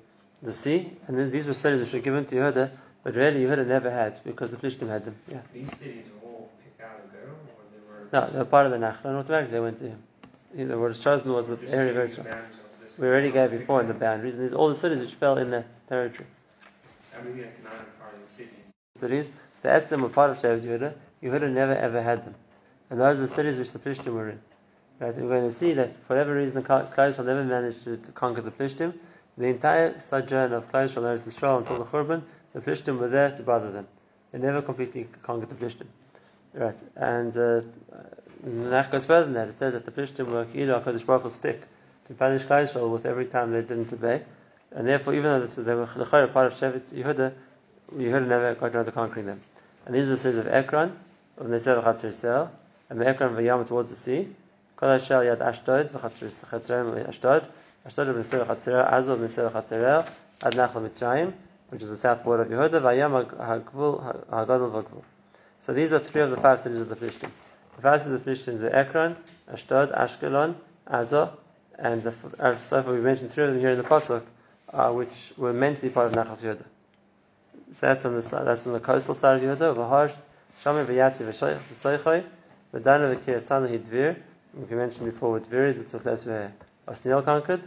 the 0.42 0.51
sea, 0.51 0.92
and 1.07 1.18
then 1.18 1.30
these 1.30 1.45
were 1.45 1.54
cities 1.54 1.81
which 1.81 1.94
were 1.94 2.00
given 2.00 2.25
to 2.25 2.36
Yehuda, 2.36 2.72
but 3.04 3.16
really 3.16 3.44
Yehuda 3.44 3.68
never 3.68 3.92
had 3.92 4.19
because 4.24 4.50
the 4.50 4.57
Plishtim 4.57 4.89
had 4.89 5.06
them. 5.06 5.16
Yeah. 5.31 5.42
These 5.54 5.78
cities 5.78 6.06
were 6.22 6.28
all 6.28 6.50
picked 6.63 6.81
out 6.81 6.98
of 6.98 7.13
or 7.13 7.36
they 7.72 8.18
were? 8.19 8.25
No, 8.25 8.31
they 8.31 8.39
were 8.39 8.46
part 8.46 8.66
of 8.66 8.72
the 8.72 8.80
Nachla, 8.80 9.06
and 9.06 9.18
automatically 9.18 9.54
they 9.54 9.60
went 9.60 9.78
to 9.78 9.89
him. 9.89 10.69
What 10.69 10.89
was 10.89 11.00
chosen 11.00 11.34
was 11.34 11.48
the 11.48 11.60
area 11.72 11.94
very 11.94 12.10
strong. 12.10 12.28
We 12.98 13.07
already 13.07 13.31
gave 13.31 13.51
before 13.51 13.81
in 13.81 13.88
the 13.88 13.94
boundaries, 13.94 14.36
and 14.36 14.44
these 14.44 14.54
all 14.54 14.69
the 14.69 14.75
cities 14.75 15.00
which 15.00 15.16
fell 15.16 15.38
in 15.38 15.50
that 15.51 15.66
territory. 15.88 16.28
Mean, 17.25 17.38
yes, 17.38 17.56
not 17.63 17.74
part 18.00 18.13
of 18.13 18.22
the 18.22 18.28
cities. 18.28 18.74
Cities, 18.95 19.31
the 19.62 19.69
Etzim 19.69 20.01
were 20.01 20.10
part 20.10 20.30
of 20.31 20.38
Shevet 20.38 20.62
Yehuda. 20.62 20.94
Yehuda 21.24 21.51
never 21.51 21.75
ever 21.75 22.01
had 22.01 22.25
them, 22.25 22.36
and 22.90 23.00
those 23.00 23.18
are 23.18 23.22
the 23.22 23.28
cities 23.28 23.57
which 23.57 23.72
the 23.72 23.80
Plishtim 23.80 24.13
were 24.13 24.30
in. 24.30 24.40
Right, 25.00 25.16
we're 25.16 25.28
going 25.28 25.50
to 25.50 25.51
see 25.51 25.74
that 25.74 25.95
for 26.06 26.16
whatever 26.16 26.36
reason, 26.36 26.63
Klal 26.63 27.18
will 27.18 27.25
never 27.25 27.44
managed 27.44 27.84
to, 27.86 27.98
to, 27.98 28.12
conquer 28.12 28.42
the 28.42 28.51
Plishtim. 28.51 28.94
The 29.38 29.48
entire 29.48 30.00
sojourn 30.00 30.54
of 30.54 30.72
Klal 30.72 30.88
Yisrael 30.88 31.18
Eretz 31.18 31.28
Yisrael 31.28 31.57
until 31.60 31.80
the 31.80 31.86
Churban, 31.86 32.22
the 32.54 32.62
Plishtim 32.62 33.00
were 33.00 33.10
there 33.10 33.31
to 33.36 33.42
bother 33.42 33.72
them. 33.72 33.88
They 34.31 34.38
never 34.38 34.62
completely 34.62 35.07
conquered 35.24 35.50
the 35.50 35.56
Plishtim. 35.56 35.88
Right, 36.54 36.80
and 36.96 37.36
uh, 37.36 37.62
Nach 38.44 38.92
goes 38.92 39.06
further 39.06 39.25
than 39.25 39.34
that. 39.34 39.48
It 39.48 39.57
says 39.57 39.74
that 39.74 39.86
the 39.86 39.92
Plishtim 39.92 40.28
were 40.28 40.46
Ki'ilah 40.46 40.84
HaKadosh 40.84 41.06
Baruch 41.06 41.31
stick 41.31 41.63
to 42.07 42.13
punish 42.13 42.44
Klal 42.44 42.91
with 42.91 43.05
every 43.05 43.25
time 43.25 43.51
they 43.51 43.61
didn't 43.61 43.91
obey. 43.94 44.21
And 44.71 44.88
therefore, 44.88 45.13
even 45.13 45.39
though 45.39 45.45
they 45.45 45.75
were 45.75 45.85
part 45.85 46.51
of 46.51 46.53
Shevet 46.53 46.91
Yehuda, 46.94 47.33
Yehuda 47.95 48.27
never 48.27 48.55
got 48.55 48.75
around 48.75 48.85
to 48.85 48.91
conquering 48.91 49.25
them. 49.27 49.41
And 49.85 49.94
these 49.94 50.07
are 50.07 50.11
the 50.11 50.17
cities 50.17 50.39
of 50.39 50.47
Ekron, 50.47 50.97
of 51.38 51.47
Nesev 51.47 51.83
Chatzir 51.83 52.50
and 52.89 53.03
Ekron 53.03 53.35
Vayam 53.35 53.67
towards 53.67 53.89
the 53.89 53.95
sea. 53.95 54.27
Kol 54.75 54.89
Hashel 54.89 55.23
Yad 55.23 55.39
Ashdod, 55.39 55.89
V'Chatzirem 55.91 57.07
Ashdod, 57.07 57.45
Ashdod 57.88 58.07
of 58.07 58.15
Nesev 58.15 58.45
Chatzir, 58.47 58.91
Azov 58.91 59.19
Nesev 59.19 59.51
Chatzirel, 59.51 60.09
Ad 60.41 60.53
Nachal 60.53 60.89
Mitzrayim, 60.89 61.33
which 61.69 61.81
is 61.81 61.89
the 61.89 61.97
south 61.97 62.23
border 62.23 62.44
of 62.44 62.50
Yehuda, 62.50 62.81
Vayam 62.81 63.25
HaGvul, 63.25 64.27
HaGadol 64.29 64.71
VaGvul. 64.71 65.03
So 65.59 65.73
these 65.73 65.94
are 65.94 66.00
three 66.00 66.21
of 66.21 66.29
the 66.31 66.38
five 66.38 66.59
cities 66.59 66.81
of 66.81 66.89
the 66.89 66.95
Plishtim. 66.95 67.29
The 67.75 67.81
five 67.81 68.01
cities 68.01 68.15
of 68.15 68.25
the 68.25 68.31
Plishtim 68.31 68.63
are 68.63 68.75
Ekron, 68.75 69.15
Ashdod, 69.51 69.91
Ashkelon, 69.94 70.55
Azov, 70.88 71.38
and 71.84 72.02
the, 72.02 72.13
so 72.62 72.82
far 72.82 72.94
we 72.94 73.02
mentioned 73.02 73.30
three 73.30 73.44
of 73.44 73.50
them 73.52 73.60
here 73.60 73.72
in 73.72 73.78
the 73.78 73.84
pasuk, 73.84 74.24
uh, 74.72 74.90
which 74.94 75.34
were 75.36 75.52
meant 75.52 75.75
to 75.78 75.84
be 75.84 75.90
part 75.90 76.08
of 76.08 76.13
Nachas 76.13 76.42
Yehuda. 76.42 76.63
So 77.74 77.88
that's 77.88 78.06
on 78.06 78.16
the 78.16 78.22
that's 78.22 78.66
on 78.66 78.72
the 78.72 78.80
coastal 78.80 79.16
side 79.16 79.44
of 79.44 79.60
Yehuda. 79.60 79.75
V'harsh 79.75 80.13
Shami 80.63 80.86
v'yati 80.86 81.28
v'soichai 81.28 82.24
v'dana 82.74 83.13
v'kirasana 83.18 83.70
hidvir. 83.70 84.16
We 84.56 84.75
mentioned 84.78 85.12
before 85.12 85.34
with 85.34 85.50
Dvir 85.50 85.68
is 85.68 85.78
it's 85.78 85.94
a 85.94 86.00
place 86.00 86.25
where 86.25 86.54
Osniel 86.88 87.25
conquered. 87.25 87.62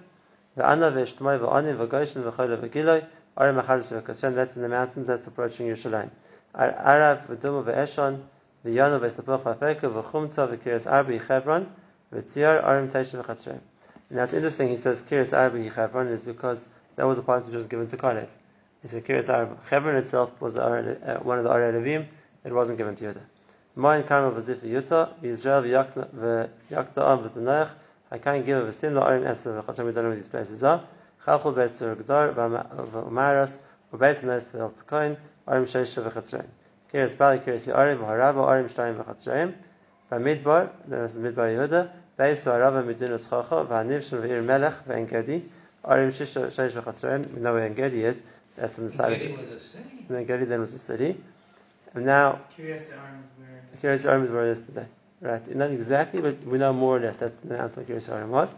V'ana 0.57 0.91
v'eshtmai 0.93 1.39
v'anim 1.39 1.77
v'goshen 1.77 2.23
v'choyle 2.25 2.57
v'giloi. 2.57 3.05
Arim 3.37 3.63
v'charis 3.63 4.01
v'kashem. 4.01 4.35
That's 4.35 4.57
in 4.57 4.63
the 4.63 4.71
mountains. 4.71 5.09
That's 5.09 5.27
approaching 5.27 5.67
Yerushalayim. 5.67 6.09
Arav 6.55 7.27
v'duma 7.27 7.63
v'eshon 7.65 8.23
v'yanu 8.65 8.99
v'estapuch 8.99 9.43
v'afeka 9.43 9.93
v'chumta 9.93 10.49
v'kiras 10.57 10.91
arbi 10.91 11.19
Hebron 11.19 11.67
v'tziar 12.15 12.65
arim 12.65 12.89
teishin 12.89 13.23
v'chatzreim. 13.23 13.61
And 14.09 14.19
that's 14.19 14.33
interesting. 14.33 14.69
He 14.69 14.77
says 14.77 15.01
Kiris 15.01 15.33
Arabi 15.33 15.69
Chevron 15.69 16.09
is 16.09 16.23
because 16.23 16.65
that 16.97 17.05
was 17.05 17.19
a 17.19 17.23
part 17.23 17.45
which 17.47 17.55
was 17.55 17.67
given 17.67 17.89
to 17.89 17.97
Kalev. 17.97 18.29
He 18.83 18.89
said 18.89 19.05
Kiris 19.05 19.29
Arab. 19.29 19.59
Chevron 19.69 19.97
itself 19.97 20.41
was 20.41 20.57
uh, 20.57 21.19
one 21.23 21.39
of 21.39 21.45
the 21.45 21.51
Arei 21.51 21.73
Levim. 21.73 22.07
It 22.45 22.53
wasn't 22.53 22.79
given 22.79 22.95
to 22.95 23.05
Yehuda. 23.05 23.21
Mine 23.75 24.05
karma 24.05 24.31
v'zif 24.31 24.61
v'yuta 24.61 25.21
v'Yisrael 25.21 25.63
v'yakta 26.71 27.11
am 27.11 27.19
v'zanayach. 27.29 27.71
I 28.11 28.19
can't 28.19 28.47
give 28.47 28.59
a 28.59 28.69
v'sim 28.71 28.93
la'arim 28.93 29.27
eser 29.27 29.61
v'chatzim. 29.61 29.87
We 29.87 29.93
don't 29.93 30.05
know 30.05 30.11
where 30.11 30.17
these 30.17 30.29
places 30.29 30.63
are. 30.63 30.85
Chalchul 31.27 31.55
b'eser 31.55 31.97
gdar 31.97 32.33
v'maras 32.35 33.57
v'beis 33.93 34.23
nes 34.23 34.53
v'eltzakoin 34.53 35.17
arim 35.49 35.65
sheisha 35.65 36.09
v'chatzreim. 36.09 36.47
Kiris 36.93 37.19
bali 37.19 37.41
kiris 37.41 37.67
yarim 37.67 37.99
v'harava 37.99 38.47
arim 38.47 38.69
shtayim 38.69 39.03
v'chatzreim. 39.03 39.53
B'midbar, 40.13 40.71
this 40.87 41.17
is 41.17 41.23
Midbar 41.23 41.51
Yehuda. 41.53 41.91
Beis 42.19 42.47
Arava 42.47 42.83
Medinus 42.85 43.29
Chacha, 43.29 43.67
Vaniv 43.69 44.09
Shel 44.09 44.43
Melech 44.43 44.87
Ve'engedi, 44.87 45.43
Arim 45.85 46.11
Shish 46.11 46.35
Sheish 46.35 46.73
V'chatzreim, 46.73 47.35
we 47.35 47.41
know 47.41 47.53
where 47.53 47.67
Engedi 47.67 48.05
is, 48.05 48.23
that's 48.57 48.79
on 48.79 48.87
the 48.87 48.91
side 48.91 49.13
Engedi 49.13 49.37
was 49.37 49.51
a 49.51 49.61
city. 49.61 50.07
Engedi 50.09 50.45
then 50.47 50.61
was 50.61 50.73
a 50.73 50.79
city. 50.79 51.17
And 51.93 52.07
now, 52.07 52.41
Kiryas 52.57 52.89
Arim 52.89 53.23
where? 53.39 53.63
Kiryas 53.83 54.11
Arim 54.11 54.25
is 54.25 54.31
where 54.31 54.47
it 54.47 54.53
is 54.53 54.67
today. 54.67 54.87
Right, 55.21 55.55
not 55.55 55.71
exactly, 55.71 56.21
but 56.21 56.43
we 56.45 56.59
know 56.59 56.73
more 56.73 56.97
or 56.97 57.01
less 57.01 57.17
that's 57.17 57.37
the 57.37 57.55
amount 57.55 57.77
of 57.77 57.87
Kiryas 57.87 58.09
Arim 58.09 58.29
was. 58.29 58.55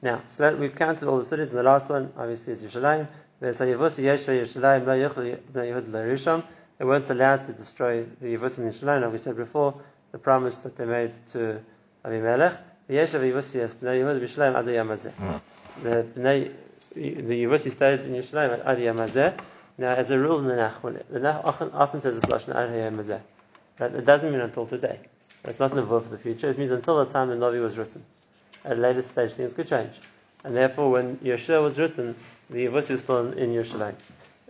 Now, 0.00 0.22
so 0.28 0.44
that 0.44 0.58
we've 0.58 0.74
counted 0.74 1.08
all 1.08 1.18
the 1.18 1.24
cities, 1.24 1.50
and 1.50 1.58
the 1.58 1.64
last 1.64 1.88
one, 1.88 2.12
obviously, 2.16 2.52
is 2.52 2.62
Yerushalayim. 2.62 3.08
They 3.40 3.52
weren't 6.84 7.10
allowed 7.10 7.46
to 7.46 7.52
destroy 7.52 8.04
the 8.20 8.36
Yevusim 8.36 8.58
in 8.58 8.70
Yerushalayim, 8.70 9.02
like 9.02 9.12
we 9.12 9.18
said 9.18 9.36
before, 9.36 9.74
the 10.12 10.18
promise 10.18 10.58
that 10.58 10.76
they 10.76 10.84
made 10.84 11.12
to 11.32 11.60
Avimelech. 12.04 12.56
V'yeshav 12.88 13.22
Yevusi 13.22 13.68
b'nei 13.68 14.00
Yehuda 14.00 14.20
b'Yisraelim 14.20 14.56
ad 14.56 14.66
hayam 14.66 14.88
hazeh. 14.88 15.12
The 15.82 16.06
b'nei 16.16 16.50
the 16.94 17.44
Yevusi 17.44 17.70
stayed 17.70 18.00
in 18.00 18.12
Yerushalayim 18.14 18.64
ad 18.64 18.78
hayam 18.78 18.96
hazeh. 18.96 19.38
Now, 19.78 19.94
as 19.94 20.10
a 20.10 20.18
rule 20.18 20.40
in 20.40 20.46
the 20.46 20.56
Nach, 20.56 20.82
the 20.82 21.42
often, 21.44 22.00
says 22.00 22.20
this 22.20 22.24
lashon 22.24 22.54
ad 22.54 22.70
hayam 22.70 22.96
hazeh, 22.96 23.20
but 23.78 23.94
it 23.94 24.04
doesn't 24.04 24.30
mean 24.30 24.40
until 24.40 24.66
today. 24.66 24.98
It's 25.44 25.58
not 25.58 25.70
nevuah 25.70 26.02
for 26.02 26.08
the 26.10 26.18
future. 26.18 26.50
It 26.50 26.58
means 26.58 26.70
until 26.70 27.02
the 27.04 27.10
time 27.10 27.28
the 27.28 27.36
Navi 27.36 27.62
was 27.62 27.78
written. 27.78 28.04
At 28.64 28.72
a 28.72 28.80
later 28.80 29.02
stage, 29.02 29.32
things 29.32 29.54
could 29.54 29.68
change, 29.68 29.98
and 30.44 30.54
therefore, 30.54 30.90
when 30.90 31.16
Yeshua 31.18 31.62
was 31.62 31.78
written, 31.78 32.14
the 32.50 32.66
Yevusi 32.66 32.90
was 32.90 33.02
still 33.02 33.32
in, 33.32 33.38
in 33.38 33.50
Yerushalayim. 33.50 33.94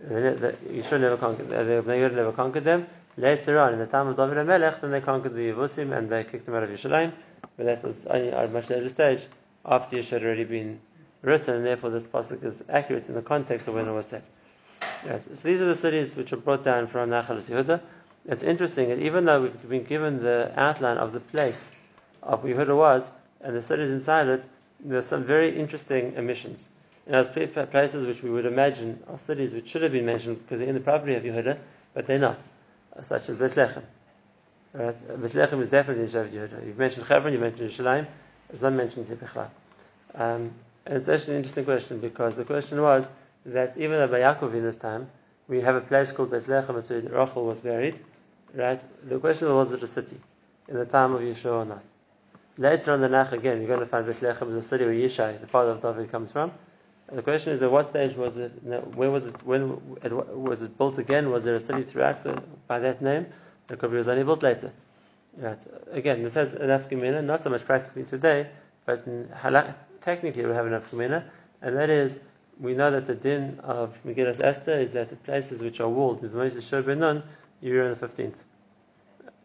Yeshua 0.09 0.99
never 0.99 1.17
conquered. 1.17 1.51
Uh, 1.53 1.63
the 1.63 1.83
Bnei 1.83 2.09
Yehuda 2.09 2.15
never 2.15 2.31
conquered 2.31 2.63
them. 2.63 2.87
Later 3.17 3.59
on, 3.59 3.73
in 3.73 3.79
the 3.79 3.85
time 3.85 4.07
of 4.07 4.17
David 4.17 4.37
and 4.37 4.47
Melech, 4.47 4.81
then 4.81 4.91
they 4.91 5.01
conquered 5.01 5.35
the 5.35 5.51
Yevusim 5.51 5.95
and 5.95 6.09
they 6.09 6.23
kicked 6.23 6.45
them 6.45 6.55
out 6.55 6.63
of 6.63 6.69
Yerushalayim. 6.69 7.11
But 7.57 7.65
that 7.65 7.83
was 7.83 8.05
only 8.05 8.31
at 8.31 8.45
a 8.45 8.47
much 8.47 8.69
later 8.69 8.89
stage, 8.89 9.25
after 9.65 9.97
Yeshua 9.97 10.09
had 10.09 10.23
already 10.23 10.43
been 10.43 10.79
written, 11.21 11.55
and 11.55 11.65
therefore 11.65 11.89
this 11.89 12.07
pasuk 12.07 12.43
is 12.43 12.63
accurate 12.69 13.07
in 13.07 13.15
the 13.15 13.21
context 13.21 13.67
of 13.67 13.75
when 13.75 13.87
it 13.87 13.91
was 13.91 14.07
said. 14.07 14.23
Yes. 15.05 15.27
So 15.33 15.47
these 15.47 15.61
are 15.61 15.65
the 15.65 15.75
cities 15.75 16.15
which 16.15 16.33
are 16.33 16.37
brought 16.37 16.63
down 16.63 16.87
from 16.87 17.09
Nachal 17.09 17.37
Yehuda. 17.37 17.81
It's 18.27 18.43
interesting 18.43 18.89
that 18.89 18.99
even 18.99 19.25
though 19.25 19.43
we've 19.43 19.69
been 19.69 19.83
given 19.83 20.21
the 20.21 20.51
outline 20.55 20.97
of 20.97 21.13
the 21.13 21.19
place 21.19 21.71
of 22.21 22.43
where 22.43 22.53
Yehuda 22.53 22.75
was 22.75 23.09
and 23.41 23.55
the 23.55 23.61
cities 23.61 23.91
inside 23.91 24.27
it, 24.27 24.45
there 24.79 24.97
are 24.97 25.03
some 25.03 25.23
very 25.23 25.59
interesting 25.59 26.17
omissions. 26.17 26.69
And 27.05 27.15
those 27.15 27.27
places 27.27 28.05
which 28.05 28.21
we 28.21 28.29
would 28.29 28.45
imagine 28.45 29.01
are 29.07 29.17
cities 29.17 29.53
which 29.53 29.67
should 29.67 29.81
have 29.81 29.91
been 29.91 30.05
mentioned 30.05 30.39
because 30.43 30.59
they're 30.59 30.69
in 30.69 30.75
the 30.75 30.81
property 30.81 31.15
of 31.15 31.23
Yehuda, 31.23 31.57
but 31.93 32.05
they're 32.05 32.19
not, 32.19 32.39
such 33.01 33.29
as 33.29 33.37
Bethlehem. 33.37 33.83
Right? 34.73 35.21
Bethlehem 35.21 35.61
is 35.61 35.69
definitely 35.69 36.03
in 36.03 36.09
Shevet 36.09 36.31
Yehuda. 36.31 36.65
You've 36.65 36.77
mentioned 36.77 37.05
Hebron, 37.07 37.33
you've 37.33 37.41
mentioned 37.41 37.69
Yerushalayim, 37.69 38.07
it's 38.53 38.61
not 38.61 38.73
mentioned 38.73 39.07
here 39.07 39.49
um, 40.13 40.51
and 40.85 40.97
it's 40.97 41.07
actually 41.07 41.33
an 41.33 41.37
interesting 41.37 41.65
question 41.65 41.99
because 41.99 42.35
the 42.35 42.43
question 42.43 42.81
was 42.81 43.07
that 43.45 43.77
even 43.77 43.99
at 43.99 44.09
Yaakov 44.09 44.53
in 44.53 44.63
his 44.63 44.75
time, 44.75 45.09
we 45.47 45.61
have 45.61 45.75
a 45.75 45.81
place 45.81 46.11
called 46.11 46.31
Bethlehem 46.31 46.75
where 46.75 47.01
Rachel 47.01 47.45
was 47.45 47.59
buried, 47.59 47.99
right? 48.53 48.81
The 49.07 49.19
question 49.19 49.53
was, 49.53 49.69
was 49.69 49.77
it 49.77 49.83
a 49.83 49.87
city 49.87 50.17
in 50.67 50.75
the 50.75 50.85
time 50.85 51.13
of 51.13 51.21
Yeshua 51.21 51.63
or 51.63 51.65
not? 51.65 51.83
Later 52.57 52.91
on 52.93 53.01
the 53.01 53.09
Nach 53.09 53.31
again, 53.31 53.59
you're 53.59 53.67
going 53.67 53.79
to 53.79 53.85
find 53.85 54.05
Bethlehem 54.05 54.49
is 54.49 54.55
a 54.57 54.61
city 54.61 54.85
where 54.85 54.93
Yishai, 54.93 55.39
the 55.39 55.47
father 55.47 55.71
of 55.71 55.81
David, 55.81 56.11
comes 56.11 56.31
from. 56.31 56.51
And 57.07 57.17
the 57.17 57.23
question 57.23 57.53
is, 57.53 57.61
at 57.61 57.71
what 57.71 57.89
stage 57.89 58.15
was 58.15 58.37
it? 58.37 58.51
Where 58.95 59.11
was 59.11 59.25
it? 59.25 59.43
When 59.45 59.81
was 60.43 60.61
it 60.61 60.77
built 60.77 60.97
again? 60.97 61.29
Was 61.29 61.43
there 61.43 61.55
a 61.55 61.59
city 61.59 61.83
throughout 61.83 62.23
the, 62.23 62.41
by 62.67 62.79
that 62.79 63.01
name? 63.01 63.25
Be 63.79 63.87
it 63.87 63.91
was 63.91 64.07
only 64.07 64.23
built 64.23 64.43
later. 64.43 64.71
Right. 65.37 65.59
Again, 65.91 66.23
this 66.23 66.33
has 66.33 66.53
an 66.53 66.67
afkamina, 66.69 67.23
not 67.23 67.41
so 67.41 67.49
much 67.49 67.63
practically 67.65 68.03
today, 68.03 68.47
but 68.85 69.07
halak, 69.33 69.73
technically 70.01 70.45
we 70.45 70.51
have 70.51 70.65
an 70.65 70.73
afkamina, 70.73 71.23
and 71.61 71.77
that 71.77 71.89
is 71.89 72.19
we 72.59 72.73
know 72.73 72.91
that 72.91 73.07
the 73.07 73.15
din 73.15 73.59
of 73.63 73.99
Megillas 74.05 74.41
Esther 74.41 74.73
is 74.73 74.91
that 74.93 75.09
the 75.09 75.15
places 75.15 75.61
which 75.61 75.79
are 75.79 75.87
walled, 75.87 76.21
Mizmois 76.21 76.61
Shur 76.67 76.83
Benon, 76.83 77.23
you're 77.61 77.89
in 77.89 77.97
the 77.97 78.07
15th. 78.07 78.35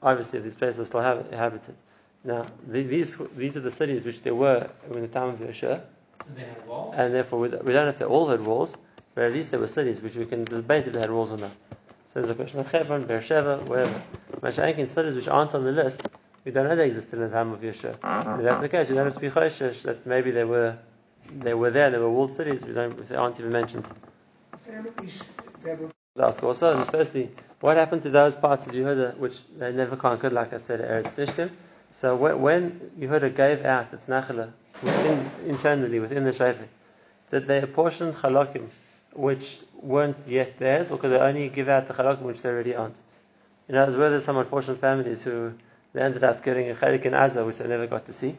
Obviously, 0.02 0.40
these 0.40 0.56
places 0.56 0.80
are 0.80 0.84
still 0.84 1.00
inhabited. 1.30 1.74
Now, 2.24 2.46
these 2.66 3.16
these 3.36 3.56
are 3.56 3.60
the 3.60 3.70
cities 3.70 4.04
which 4.04 4.22
there 4.22 4.34
were 4.34 4.68
in 4.90 5.02
the 5.02 5.08
time 5.08 5.28
of 5.28 5.38
Yeshua, 5.38 5.82
and 6.94 7.14
therefore 7.14 7.38
we, 7.38 7.48
we 7.48 7.72
don't 7.72 7.84
know 7.84 7.88
if 7.88 7.98
they 7.98 8.04
all 8.04 8.26
had 8.26 8.40
walls, 8.40 8.74
but 9.14 9.24
at 9.24 9.32
least 9.32 9.52
there 9.52 9.60
were 9.60 9.68
cities 9.68 10.02
which 10.02 10.16
we 10.16 10.26
can 10.26 10.44
debate 10.44 10.88
if 10.88 10.94
they 10.94 11.00
had 11.00 11.12
walls 11.12 11.30
or 11.30 11.38
not. 11.38 11.52
So 12.16 12.22
there's 12.22 12.30
a 12.30 12.34
question 12.34 12.60
of 12.60 12.72
Hebron, 12.72 13.04
Beersheba, 13.04 13.58
wherever. 13.66 14.02
Mashiach 14.40 14.88
cities 14.88 15.14
which 15.14 15.28
aren't 15.28 15.54
on 15.54 15.64
the 15.64 15.72
list, 15.72 16.00
we 16.46 16.50
don't 16.50 16.66
know 16.66 16.74
they 16.74 16.86
existed 16.86 17.16
in 17.16 17.28
the 17.28 17.28
time 17.28 17.52
of 17.52 17.60
Yeshua. 17.60 17.92
If 18.38 18.42
that's 18.42 18.62
the 18.62 18.70
case, 18.70 18.88
we 18.88 18.94
don't 18.94 19.04
have 19.04 19.16
to 19.16 19.20
be 19.20 19.28
choshesh 19.28 19.82
that 19.82 20.06
maybe 20.06 20.30
they 20.30 20.44
were 20.44 20.78
they 21.30 21.52
were 21.52 21.70
there, 21.70 21.90
they 21.90 21.98
were 21.98 22.08
walled 22.08 22.32
cities, 22.32 22.64
we 22.64 22.72
don't, 22.72 23.06
they 23.06 23.16
aren't 23.16 23.38
even 23.38 23.52
mentioned. 23.52 23.86
Ask 26.18 26.42
also, 26.42 26.72
and 26.72 26.80
especially, 26.80 27.32
what 27.60 27.76
happened 27.76 28.02
to 28.04 28.08
those 28.08 28.34
parts 28.34 28.66
of 28.66 28.72
Yehuda 28.72 29.18
which 29.18 29.46
they 29.48 29.70
never 29.72 29.96
conquered, 29.96 30.32
like 30.32 30.54
I 30.54 30.56
said, 30.56 30.80
Eretz 30.80 31.12
Plishtim? 31.14 31.50
So 31.92 32.16
when 32.16 32.92
Yehuda 32.98 33.36
gave 33.36 33.62
out 33.66 33.92
its 33.92 34.06
nachala 34.06 34.52
within, 34.82 35.30
internally 35.46 36.00
within 36.00 36.24
the 36.24 36.30
Shafet, 36.30 36.68
did 37.30 37.46
they 37.46 37.60
apportion 37.60 38.14
chalakim 38.14 38.70
which 39.16 39.58
weren't 39.74 40.16
yet 40.26 40.58
theirs, 40.58 40.90
or 40.90 40.98
could 40.98 41.10
they 41.10 41.18
only 41.18 41.48
give 41.48 41.68
out 41.68 41.88
the 41.88 41.94
chalakim 41.94 42.22
which 42.22 42.42
they 42.42 42.50
already 42.50 42.74
aren't? 42.74 42.96
You 43.68 43.74
know, 43.74 43.84
as 43.84 43.96
were 43.96 44.10
there 44.10 44.20
some 44.20 44.36
unfortunate 44.36 44.78
families 44.78 45.22
who 45.22 45.52
they 45.92 46.02
ended 46.02 46.22
up 46.22 46.44
getting 46.44 46.70
a 46.70 46.74
chalik 46.74 47.04
in 47.04 47.12
Azza 47.12 47.44
which 47.44 47.58
they 47.58 47.66
never 47.66 47.86
got 47.86 48.06
to 48.06 48.12
see? 48.12 48.36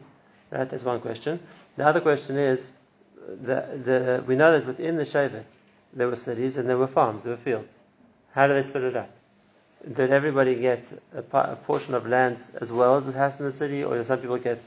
Right, 0.50 0.68
that's 0.68 0.82
one 0.82 1.00
question. 1.00 1.40
The 1.76 1.86
other 1.86 2.00
question 2.00 2.38
is, 2.38 2.74
the, 3.28 3.66
the, 3.84 4.24
we 4.26 4.36
know 4.36 4.52
that 4.52 4.66
within 4.66 4.96
the 4.96 5.04
Shevet 5.04 5.44
there 5.92 6.08
were 6.08 6.16
cities 6.16 6.56
and 6.56 6.68
there 6.68 6.78
were 6.78 6.86
farms, 6.86 7.24
there 7.24 7.32
were 7.32 7.36
fields. 7.36 7.74
How 8.32 8.46
do 8.46 8.54
they 8.54 8.62
split 8.62 8.84
it 8.84 8.96
up? 8.96 9.10
Did 9.92 10.10
everybody 10.10 10.54
get 10.54 10.84
a, 11.14 11.38
a 11.38 11.56
portion 11.56 11.94
of 11.94 12.06
land 12.06 12.38
as 12.60 12.72
well 12.72 12.96
as 12.96 13.04
the 13.04 13.12
house 13.12 13.38
in 13.38 13.44
the 13.44 13.52
city, 13.52 13.84
or 13.84 13.96
did 13.96 14.06
some 14.06 14.20
people 14.20 14.38
get 14.38 14.62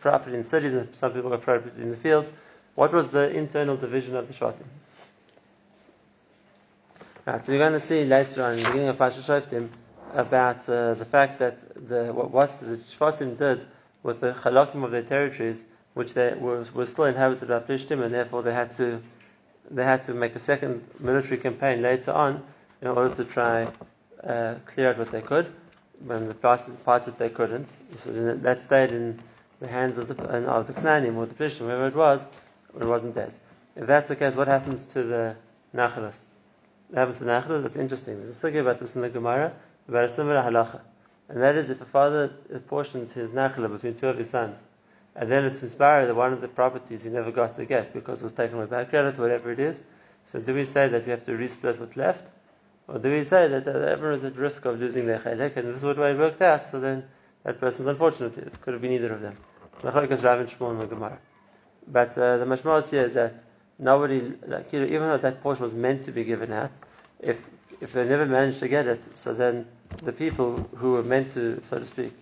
property 0.00 0.36
in 0.36 0.42
cities 0.42 0.74
and 0.74 0.94
some 0.94 1.12
people 1.12 1.30
got 1.30 1.42
property 1.42 1.82
in 1.82 1.90
the 1.90 1.96
fields? 1.96 2.32
What 2.74 2.92
was 2.92 3.10
the 3.10 3.30
internal 3.30 3.76
division 3.76 4.16
of 4.16 4.26
the 4.26 4.34
Shvatim? 4.34 4.64
Right, 7.26 7.42
so 7.42 7.52
we're 7.52 7.58
going 7.58 7.74
to 7.74 7.80
see 7.80 8.04
later 8.04 8.42
on 8.42 8.52
in 8.52 8.58
the 8.60 8.64
beginning 8.64 8.88
of 8.88 8.96
Pasha 8.96 9.20
Shoftim 9.20 9.68
about 10.14 10.66
uh, 10.70 10.94
the 10.94 11.04
fact 11.04 11.38
that 11.40 11.88
the, 11.88 12.14
what, 12.14 12.58
the 12.60 12.76
Shvatim 12.76 13.36
did 13.36 13.66
with 14.02 14.20
the 14.20 14.32
halakim 14.32 14.84
of 14.84 14.90
their 14.90 15.02
territories 15.02 15.62
which 15.92 16.14
they 16.14 16.32
were, 16.32 16.64
were 16.72 16.86
still 16.86 17.04
inhabited 17.04 17.48
by 17.48 17.58
Plishtim, 17.58 18.02
and 18.02 18.14
therefore 18.14 18.42
they 18.42 18.54
had 18.54 18.70
to 18.72 19.02
they 19.70 19.84
had 19.84 20.02
to 20.04 20.14
make 20.14 20.34
a 20.34 20.38
second 20.38 20.82
military 20.98 21.36
campaign 21.36 21.82
later 21.82 22.12
on 22.12 22.42
in 22.80 22.88
order 22.88 23.14
to 23.16 23.24
try 23.24 23.68
uh, 24.24 24.54
clear 24.64 24.88
out 24.90 24.98
what 24.98 25.12
they 25.12 25.20
could, 25.20 25.52
when 26.06 26.26
the 26.26 26.34
parts, 26.34 26.64
that 26.64 27.18
they 27.18 27.28
couldn't. 27.28 27.66
So 27.98 28.34
that 28.36 28.60
stayed 28.62 28.92
in 28.92 29.20
the 29.60 29.68
hands 29.68 29.98
of 29.98 30.08
the 30.08 30.14
of 30.24 30.66
the 30.66 30.72
Knanim 30.72 31.16
or 31.16 31.26
the 31.26 31.34
Plishtim, 31.34 31.66
whoever 31.66 31.88
it 31.88 31.94
was, 31.94 32.24
it 32.80 32.86
wasn't 32.86 33.14
theirs. 33.14 33.38
If 33.76 33.86
that's 33.86 34.08
the 34.08 34.16
case, 34.16 34.34
what 34.34 34.48
happens 34.48 34.86
to 34.86 35.02
the 35.02 35.36
Nachalas? 35.74 36.29
What 36.90 36.98
happens 36.98 37.18
to 37.18 37.24
the 37.24 37.30
Nachalas? 37.30 37.62
That's 37.62 37.76
interesting. 37.76 38.18
There's 38.18 38.30
a 38.30 38.34
story 38.34 38.58
about 38.58 38.78
this 38.80 38.94
in 38.94 39.02
the 39.02 39.08
Gemara 39.08 39.54
about 39.88 40.04
a 40.04 40.08
similar 40.08 40.42
halacha, 40.42 40.80
and 41.28 41.42
that 41.42 41.56
is 41.56 41.70
if 41.70 41.80
a 41.80 41.84
father 41.84 42.32
apportions 42.54 43.12
his 43.12 43.30
Nachala 43.30 43.72
between 43.72 43.94
two 43.94 44.08
of 44.08 44.18
his 44.18 44.30
sons 44.30 44.56
and 45.14 45.30
then 45.30 45.44
it's 45.44 45.62
inspired 45.62 46.06
that 46.06 46.14
one 46.14 46.32
of 46.32 46.40
the 46.40 46.48
properties 46.48 47.02
he 47.02 47.10
never 47.10 47.30
got 47.30 47.56
to 47.56 47.64
get 47.64 47.92
because 47.92 48.20
it 48.20 48.24
was 48.24 48.32
taken 48.32 48.56
away 48.56 48.66
by 48.66 48.84
credit, 48.84 49.18
whatever 49.18 49.50
it 49.50 49.58
is. 49.58 49.80
So 50.26 50.40
do 50.40 50.54
we 50.54 50.64
say 50.64 50.88
that 50.88 51.04
we 51.04 51.10
have 51.10 51.24
to 51.26 51.32
resplit 51.32 51.78
what's 51.80 51.96
left? 51.96 52.24
Or 52.86 52.98
do 52.98 53.10
we 53.10 53.24
say 53.24 53.48
that 53.48 53.66
everyone 53.66 54.16
is 54.18 54.24
at 54.24 54.36
risk 54.36 54.64
of 54.64 54.78
losing 54.78 55.06
their 55.06 55.18
chedek, 55.18 55.56
and 55.56 55.68
this 55.68 55.76
is 55.76 55.84
what 55.84 55.98
way 55.98 56.12
it 56.12 56.18
worked 56.18 56.40
out, 56.42 56.64
so 56.66 56.80
then 56.80 57.04
that 57.44 57.60
person's 57.60 57.88
unfortunate. 57.88 58.38
It 58.38 58.60
could 58.60 58.74
have 58.74 58.82
been 58.82 58.92
either 58.92 59.12
of 59.12 59.20
them. 59.20 59.36
But 59.82 59.92
uh, 62.18 62.36
the 62.36 62.44
mashmalas 62.44 62.90
here 62.90 63.04
is 63.04 63.14
that 63.14 63.34
nobody, 63.80 64.32
like, 64.46 64.72
you 64.72 64.80
know, 64.80 64.86
even 64.86 65.02
though 65.02 65.18
that 65.18 65.42
portion 65.42 65.62
was 65.62 65.74
meant 65.74 66.04
to 66.04 66.12
be 66.12 66.24
given 66.24 66.52
out, 66.52 66.70
if 67.18 67.38
if 67.80 67.92
they 67.94 68.04
never 68.04 68.26
managed 68.26 68.58
to 68.58 68.68
get 68.68 68.86
it, 68.86 69.02
so 69.14 69.32
then 69.32 69.66
the 70.04 70.12
people 70.12 70.68
who 70.76 70.92
were 70.92 71.02
meant 71.02 71.30
to, 71.30 71.62
so 71.64 71.78
to 71.78 71.84
speak, 71.84 72.12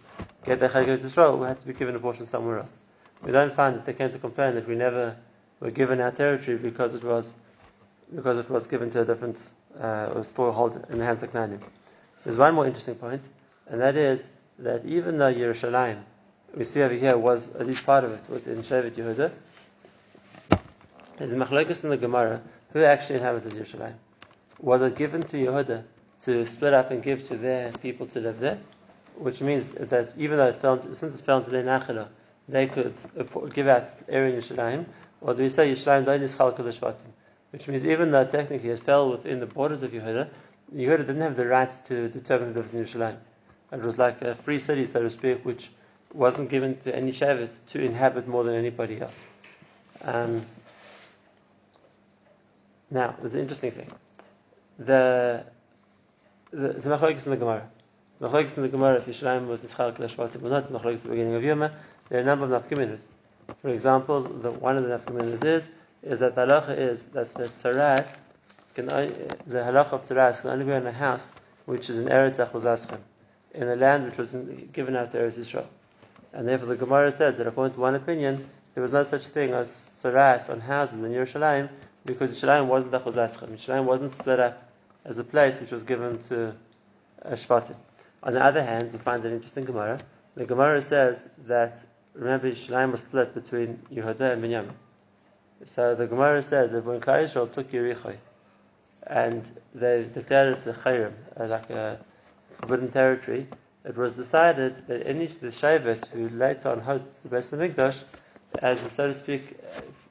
get 0.44 0.60
their 0.60 0.68
Chayim 0.68 0.96
Yisrael, 0.96 1.36
we 1.38 1.46
had 1.46 1.58
to 1.58 1.66
be 1.66 1.72
given 1.72 1.96
a 1.96 1.98
portion 1.98 2.26
somewhere 2.26 2.60
else. 2.60 2.78
We 3.22 3.32
don't 3.32 3.52
find 3.52 3.74
that 3.74 3.84
they 3.84 3.92
came 3.92 4.12
to 4.12 4.18
complain 4.18 4.54
that 4.54 4.68
we 4.68 4.76
never 4.76 5.16
were 5.58 5.72
given 5.72 6.00
our 6.00 6.12
territory 6.12 6.56
because 6.56 6.94
it 6.94 7.02
was 7.02 7.34
because 8.14 8.38
it 8.38 8.48
was 8.48 8.66
given 8.66 8.88
to 8.90 9.00
a 9.00 9.04
different 9.04 9.50
uh, 9.80 10.12
or 10.14 10.24
still 10.24 10.52
held 10.52 10.76
in 10.90 10.98
the 10.98 11.04
hands 11.04 11.22
of 11.22 11.32
Knanim. 11.32 11.60
There's 12.24 12.36
one 12.36 12.54
more 12.54 12.66
interesting 12.66 12.94
point, 12.94 13.22
and 13.66 13.80
that 13.80 13.96
is 13.96 14.26
that 14.60 14.84
even 14.86 15.18
though 15.18 15.32
Yerushalayim, 15.32 15.98
we 16.54 16.64
see 16.64 16.82
over 16.82 16.94
here, 16.94 17.18
was 17.18 17.54
at 17.56 17.66
least 17.66 17.84
part 17.84 18.04
of 18.04 18.12
it 18.12 18.30
was 18.30 18.46
in 18.46 18.62
Shevet 18.62 18.94
Yehuda, 18.94 19.32
there's 21.18 21.32
a 21.32 21.36
machlokes 21.36 21.84
in 21.84 21.90
the 21.90 21.96
Gemara 21.96 22.42
who 22.72 22.82
actually 22.84 23.16
inhabited 23.16 23.52
Yerushalayim. 23.52 23.94
Was 24.60 24.82
it 24.82 24.96
given 24.96 25.22
to 25.22 25.36
Yehuda 25.36 25.84
to 26.22 26.46
split 26.46 26.74
up 26.74 26.90
and 26.90 27.02
give 27.02 27.26
to 27.28 27.36
their 27.36 27.72
people 27.72 28.06
to 28.08 28.20
live 28.20 28.40
there? 28.40 28.58
which 29.18 29.40
means 29.40 29.70
that 29.72 30.12
even 30.16 30.38
though 30.38 30.48
it 30.48 30.56
fell 30.56 30.74
into, 30.74 30.94
since 30.94 31.14
it 31.14 31.24
fell 31.24 31.38
into 31.38 31.50
Nachila, 31.50 32.08
they 32.48 32.66
could 32.66 32.94
give 33.52 33.66
out 33.66 33.90
area 34.08 34.34
in 34.34 34.40
Yerushalayim, 34.40 34.86
or 35.20 35.34
do 35.34 35.42
we 35.42 35.48
say 35.48 35.72
Yerushalayim 35.72 36.04
don't 36.04 36.22
is? 36.22 36.36
Which 37.50 37.66
means 37.66 37.84
even 37.84 38.10
though 38.10 38.24
technically 38.24 38.70
it 38.70 38.80
fell 38.80 39.10
within 39.10 39.40
the 39.40 39.46
borders 39.46 39.82
of 39.82 39.90
Yehuda, 39.90 40.28
Yehuda 40.74 40.98
didn't 40.98 41.20
have 41.20 41.36
the 41.36 41.46
right 41.46 41.70
to 41.86 42.08
determine 42.08 42.50
it 42.50 42.56
was 42.56 42.74
in 42.74 42.84
Yerushalayim. 42.84 43.16
It 43.72 43.82
was 43.82 43.98
like 43.98 44.22
a 44.22 44.34
free 44.34 44.58
city, 44.58 44.86
so 44.86 45.02
to 45.02 45.10
speak, 45.10 45.44
which 45.44 45.70
wasn't 46.12 46.48
given 46.48 46.78
to 46.80 46.94
any 46.94 47.12
Shavit 47.12 47.54
to 47.70 47.82
inhabit 47.82 48.28
more 48.28 48.44
than 48.44 48.54
anybody 48.54 49.00
else. 49.00 49.22
Um, 50.02 50.42
now, 52.90 53.14
there's 53.20 53.34
an 53.34 53.40
interesting 53.40 53.70
thing. 53.70 53.90
The 54.78 55.44
the, 56.50 56.68
the 56.68 57.08
in 57.08 57.30
the 57.30 57.36
Gemara. 57.36 57.68
It's 58.14 58.22
machlokes 58.22 58.56
in 58.56 58.62
the 58.62 58.68
Gemara 58.68 58.96
if 58.96 59.06
Yisrael 59.06 59.46
was 59.46 59.60
Nischal 59.60 59.94
Kleshvatim 59.94 60.42
or 60.42 60.48
not. 60.48 60.62
It's 60.62 60.70
machlokes 60.70 60.94
at 60.94 61.02
the 61.02 61.08
beginning 61.10 61.34
of 61.34 61.42
Yoma. 61.42 61.72
There 62.08 62.18
are 62.18 62.22
a 62.22 62.24
number 62.24 62.52
of 62.52 62.62
nafkaminas. 62.62 63.02
For 63.60 63.68
example, 63.68 64.22
the, 64.22 64.50
one 64.50 64.76
of 64.76 64.84
the 64.84 64.98
nafkaminas 64.98 65.44
is 65.44 65.70
is 66.02 66.20
that 66.20 66.34
the 66.34 66.46
halacha 66.46 66.78
is 66.78 67.06
that 67.06 67.34
the 67.34 67.48
tzaras 67.48 68.16
can 68.74 68.86
the 68.86 69.58
halacha 69.58 69.92
of 69.92 70.04
tzaras 70.04 70.40
can 70.40 70.50
only 70.50 70.64
be 70.64 70.72
in 70.72 70.86
a 70.86 70.92
house 70.92 71.34
which 71.66 71.90
is 71.90 71.98
in 71.98 72.06
Eretz 72.06 72.36
Achuzaschem, 72.36 73.00
in 73.52 73.68
a 73.68 73.76
land 73.76 74.06
which 74.06 74.16
was 74.16 74.34
given 74.72 74.96
out 74.96 75.10
to 75.12 75.18
Eretz 75.18 75.38
Yisrael. 75.38 75.66
And 76.32 76.48
therefore 76.48 76.68
the 76.68 76.76
Gemara 76.76 77.12
says 77.12 77.36
that 77.38 77.46
according 77.46 77.74
to 77.74 77.80
one 77.80 77.94
opinion, 77.94 78.48
there 78.74 78.82
was 78.82 78.92
no 78.92 79.02
such 79.02 79.26
thing 79.26 79.52
as 79.52 79.68
tzaras 80.02 80.48
on 80.48 80.60
houses 80.60 81.02
in 81.02 81.12
Yerushalayim 81.12 81.68
because 82.08 82.30
Yerushalayim 82.32 82.66
wasn't 82.66 82.94
Achuzaschem. 82.94 83.50
Yerushalayim 83.50 83.84
wasn't 83.84 84.12
split 84.12 84.40
up 84.40 84.70
as 85.04 85.18
a 85.18 85.24
place 85.24 85.60
which 85.60 85.70
was 85.70 85.82
given 85.82 86.18
to 86.24 86.54
a 87.22 87.32
Shvatim. 87.32 87.76
On 88.22 88.32
the 88.32 88.42
other 88.42 88.62
hand, 88.62 88.92
we 88.92 88.98
find 88.98 89.24
an 89.24 89.34
interesting 89.34 89.66
Gemara. 89.66 90.00
The 90.34 90.46
Gemara 90.46 90.80
says 90.80 91.28
that 91.46 91.84
remember 92.14 92.50
Yerushalayim 92.50 92.92
was 92.92 93.02
split 93.02 93.34
between 93.34 93.80
Yehuda 93.92 94.32
and 94.32 94.42
Binyamin. 94.42 94.72
So 95.66 95.94
the 95.94 96.06
Gemara 96.06 96.42
says 96.42 96.72
that 96.72 96.84
when 96.84 97.00
Klal 97.00 97.52
took 97.52 97.70
Yericho 97.70 98.16
and 99.06 99.42
they 99.74 100.06
declared 100.14 100.54
it 100.54 100.64
the 100.64 100.72
Chayrim, 100.72 101.12
uh, 101.38 101.46
like 101.46 101.68
a 101.70 101.98
forbidden 102.60 102.90
territory, 102.90 103.46
it 103.84 103.96
was 103.96 104.14
decided 104.14 104.86
that 104.86 105.06
any 105.06 105.26
the 105.26 105.48
Shevet 105.48 106.06
who 106.08 106.28
later 106.30 106.70
on 106.70 106.80
hosts 106.80 107.22
the 107.22 107.28
Beis 107.28 107.50
Hamikdash, 107.50 108.02
as 108.60 108.80
so 108.80 109.08
to 109.08 109.14
speak, 109.14 109.58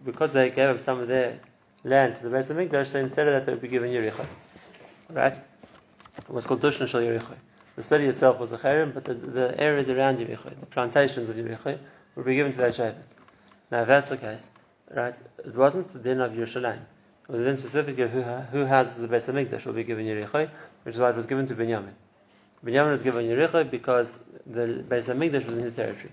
because 0.05 0.31
they 0.33 0.49
gave 0.51 0.69
up 0.69 0.79
some 0.79 0.99
of 0.99 1.07
their 1.07 1.39
land 1.83 2.17
to 2.17 2.29
the 2.29 2.35
Beis 2.35 2.47
Hamikdash, 2.47 2.87
so 2.87 2.99
instead 2.99 3.27
of 3.27 3.33
that 3.33 3.45
they 3.45 3.53
would 3.53 3.61
be 3.61 3.67
given 3.67 3.91
Yericho. 3.91 4.25
Right? 5.09 5.35
It 5.35 6.29
was 6.29 6.45
called 6.45 6.61
Dushna 6.61 6.87
Shal 6.87 7.01
Yericho. 7.01 7.35
The 7.75 7.83
city 7.83 8.05
itself 8.05 8.39
was 8.39 8.51
a 8.51 8.57
Chayrim, 8.57 8.93
but 8.93 9.05
the, 9.05 9.13
the 9.13 9.61
areas 9.61 9.89
around 9.89 10.17
Yericho, 10.17 10.59
the 10.59 10.65
plantations 10.65 11.29
of 11.29 11.35
Yericho, 11.35 11.77
would 12.15 12.25
be 12.25 12.35
given 12.35 12.51
to 12.51 12.57
that 12.57 12.73
Shevet. 12.73 12.95
Now, 13.71 13.81
if 13.81 13.87
that's 13.87 14.09
the 14.09 14.17
case, 14.17 14.49
right, 14.89 15.15
it 15.45 15.55
wasn't 15.55 15.87
the 15.89 15.99
din 15.99 16.19
of 16.19 16.31
Yerushalayim. 16.31 16.81
It 17.29 17.31
was 17.31 17.39
the 17.39 17.45
din 17.45 17.57
specifically 17.57 18.07
who, 18.07 18.21
who 18.21 18.65
has 18.65 18.95
the 18.95 19.07
Beis 19.07 19.31
Hamikdash 19.31 19.65
will 19.65 19.73
be 19.73 19.83
given 19.83 20.05
Yericho, 20.05 20.49
which 20.83 20.95
is 20.95 21.01
why 21.01 21.11
it 21.11 21.15
was 21.15 21.27
given 21.27 21.45
to 21.47 21.55
Binyamin. 21.55 21.93
Binyamin 22.65 22.91
was 22.91 23.03
given 23.03 23.25
Yericho 23.25 23.69
because 23.69 24.17
the 24.45 24.83
Beis 24.87 25.13
Hamikdash 25.13 25.45
was 25.45 25.53
in 25.53 25.59
his 25.59 25.75
territory, 25.75 26.11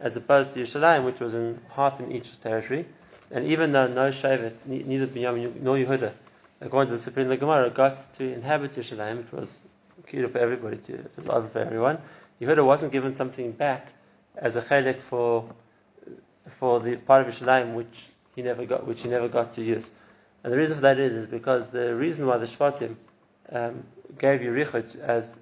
as 0.00 0.16
opposed 0.16 0.52
to 0.52 0.60
Yerushalayim, 0.60 1.04
which 1.04 1.20
was 1.20 1.32
in 1.32 1.58
half 1.70 2.00
in 2.00 2.12
each 2.12 2.38
territory. 2.42 2.86
And 3.30 3.46
even 3.46 3.72
though 3.72 3.86
no 3.86 4.10
Shevet, 4.10 4.54
neither 4.66 5.06
Binyamin 5.06 5.60
nor 5.60 5.76
Yehuda, 5.76 6.12
according 6.60 6.90
to 6.90 6.96
the 6.96 7.02
Supreme 7.02 7.34
Gemara, 7.36 7.70
got 7.70 8.14
to 8.14 8.32
inhabit 8.32 8.74
Yerushalayim, 8.74 9.20
it 9.20 9.32
was 9.32 9.62
cute 10.06 10.30
for 10.30 10.38
everybody 10.38 10.78
to, 10.78 10.94
it 10.94 11.12
was 11.16 11.28
over 11.28 11.48
for 11.48 11.58
everyone. 11.58 11.98
Yehuda 12.40 12.64
wasn't 12.64 12.92
given 12.92 13.14
something 13.14 13.52
back 13.52 13.88
as 14.36 14.56
a 14.56 14.62
chedek 14.62 15.00
for 15.00 15.52
for 16.58 16.80
the 16.80 16.96
part 16.96 17.26
of 17.26 17.34
Yerushalayim 17.34 17.74
which 17.74 18.06
he 18.34 18.42
never 18.42 18.64
got, 18.64 18.86
which 18.86 19.02
he 19.02 19.08
never 19.08 19.28
got 19.28 19.52
to 19.54 19.62
use. 19.62 19.90
And 20.42 20.52
the 20.52 20.56
reason 20.56 20.76
for 20.76 20.82
that 20.82 20.98
is, 20.98 21.12
is 21.14 21.26
because 21.26 21.68
the 21.68 21.94
reason 21.94 22.26
why 22.26 22.38
the 22.38 22.46
Shvatim 22.46 22.94
um, 23.52 23.84
gave 24.18 24.40
Yerichot 24.40 24.98
as 25.00 25.38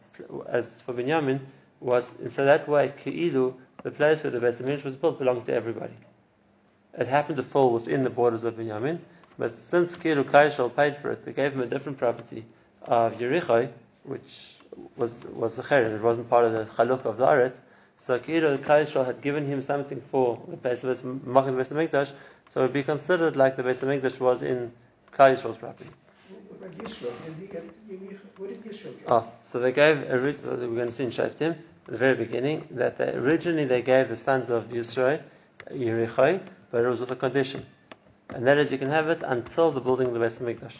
as 0.48 0.68
for 0.82 0.94
Binyamin 0.94 1.40
was 1.78 2.10
in 2.20 2.30
so 2.30 2.44
that 2.46 2.66
way 2.66 2.92
Keilu, 3.04 3.54
the 3.82 3.90
place 3.90 4.24
where 4.24 4.30
the 4.30 4.40
Beis 4.40 4.60
Hamikdash 4.60 4.82
was 4.84 4.96
built, 4.96 5.18
belonged 5.18 5.44
to 5.46 5.54
everybody. 5.54 5.94
It 6.98 7.06
happened 7.06 7.36
to 7.36 7.42
fall 7.42 7.72
within 7.72 8.04
the 8.04 8.10
borders 8.10 8.44
of 8.44 8.54
Binyamin, 8.54 8.98
but 9.38 9.54
since 9.54 9.94
Keilu 9.96 10.24
Kaishal 10.24 10.74
paid 10.74 10.96
for 10.96 11.10
it, 11.10 11.24
they 11.24 11.32
gave 11.32 11.52
him 11.52 11.60
a 11.60 11.66
different 11.66 11.98
property 11.98 12.44
of 12.82 13.18
Yericho, 13.18 13.68
which 14.04 14.54
was 14.96 15.12
was 15.24 15.58
a 15.58 15.62
cherem. 15.62 15.94
It 15.94 16.02
wasn't 16.02 16.30
part 16.30 16.46
of 16.46 16.52
the 16.52 16.64
chaluk 16.64 17.04
of 17.04 17.18
the 17.18 17.26
Aretz. 17.26 17.58
So 17.98 18.18
Keilu 18.18 18.58
Kaishal 18.58 19.04
had 19.04 19.20
given 19.20 19.46
him 19.46 19.62
something 19.62 20.00
for 20.10 20.40
the 20.48 20.56
place 20.56 20.84
of 20.84 21.04
Machin 21.04 21.54
Beis 21.54 21.68
Hamikdash, 21.68 22.10
so 22.50 22.60
it 22.60 22.64
would 22.64 22.72
be 22.72 22.82
considered 22.82 23.36
like 23.36 23.56
the 23.56 23.62
Beis 23.62 23.80
Hamikdash 23.82 24.18
was 24.18 24.42
in 24.42 24.72
Kaishal's 25.12 25.56
property. 25.58 25.90
What 26.48 26.72
about 26.72 26.84
Yisro? 26.84 27.10
Did 27.24 27.34
he 27.40 27.46
get 27.46 27.88
Yericho? 27.90 28.18
What 28.38 28.48
did 28.50 28.64
Yisro 28.64 28.84
get? 28.98 29.04
Oh, 29.08 29.30
so 29.42 29.58
they 29.60 29.72
gave, 29.72 30.02
orig- 30.10 30.40
we're 30.44 30.56
going 30.56 30.86
to 30.86 30.92
see 30.92 31.04
in 31.04 31.10
Shoftim, 31.10 31.50
at 31.52 31.58
the 31.86 31.96
very 31.98 32.14
beginning, 32.14 32.66
that 32.72 32.98
they, 32.98 33.12
originally 33.12 33.64
they 33.64 33.82
gave 33.82 34.08
the 34.08 34.16
sons 34.16 34.50
of 34.50 34.64
Yisro 34.68 35.20
Yericho, 35.70 36.40
but 36.70 36.84
it 36.84 36.88
was 36.88 37.00
with 37.00 37.10
a 37.10 37.16
condition. 37.16 37.64
And 38.30 38.46
that 38.46 38.58
is 38.58 38.72
you 38.72 38.78
can 38.78 38.90
have 38.90 39.08
it 39.08 39.22
until 39.24 39.70
the 39.70 39.80
building 39.80 40.08
of 40.08 40.14
the 40.14 40.20
Beis 40.20 40.40
Hamikdash. 40.40 40.74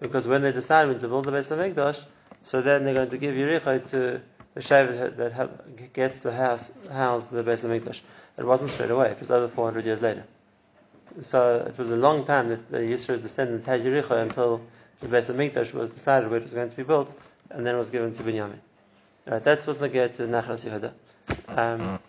Because 0.00 0.26
when 0.26 0.42
they 0.42 0.52
decide 0.52 0.88
when 0.88 0.98
to 0.98 1.08
build 1.08 1.24
the 1.24 1.32
Beis 1.32 1.48
Hamikdash, 1.48 2.02
so 2.42 2.60
then 2.60 2.84
they're 2.84 2.94
going 2.94 3.10
to 3.10 3.18
give 3.18 3.34
Yericho 3.34 3.88
to 3.90 4.20
the 4.54 4.60
Shevet 4.60 5.16
that 5.16 5.92
gets 5.92 6.20
to 6.20 6.32
house, 6.32 6.70
house 6.90 7.28
the 7.28 7.42
Beis 7.42 7.64
Hamikdash. 7.64 8.00
It 8.38 8.44
wasn't 8.44 8.70
straight 8.70 8.90
away, 8.90 9.10
it 9.10 9.20
was 9.20 9.30
over 9.30 9.48
400 9.48 9.84
years 9.84 10.02
later. 10.02 10.24
So 11.20 11.66
it 11.66 11.76
was 11.76 11.90
a 11.90 11.96
long 11.96 12.24
time 12.24 12.48
that 12.48 12.70
the 12.70 12.78
Yisro's 12.78 13.22
descendants 13.22 13.66
had 13.66 13.82
Yericho 13.82 14.22
until 14.22 14.62
the 15.00 15.08
Beis 15.08 15.32
Hamikdash 15.32 15.72
was 15.72 15.90
decided 15.90 16.30
where 16.30 16.38
it 16.38 16.44
was 16.44 16.54
going 16.54 16.70
to 16.70 16.76
be 16.76 16.82
built, 16.82 17.14
and 17.50 17.66
then 17.66 17.74
it 17.74 17.78
was 17.78 17.90
given 17.90 18.12
to 18.12 18.22
Binyamin. 18.22 18.58
Right, 19.26 19.42
that's 19.42 19.66
what's 19.66 19.78
going 19.78 19.92
to 19.92 19.94
get 19.94 20.14
to 20.14 20.22
Nachlas 20.22 20.68
Yehuda. 20.68 20.92
Um, 21.56 21.99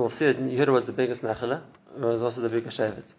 we'll 0.00 0.08
see 0.08 0.26
that 0.26 0.38
Yehuda 0.38 0.72
was 0.72 0.86
the 0.86 0.92
biggest 0.92 1.22
Nachala, 1.22 1.62
it 1.96 2.00
was 2.00 2.22
also 2.22 2.40
the 2.40 2.48
biggest 2.48 2.78
Shevet. 2.78 3.12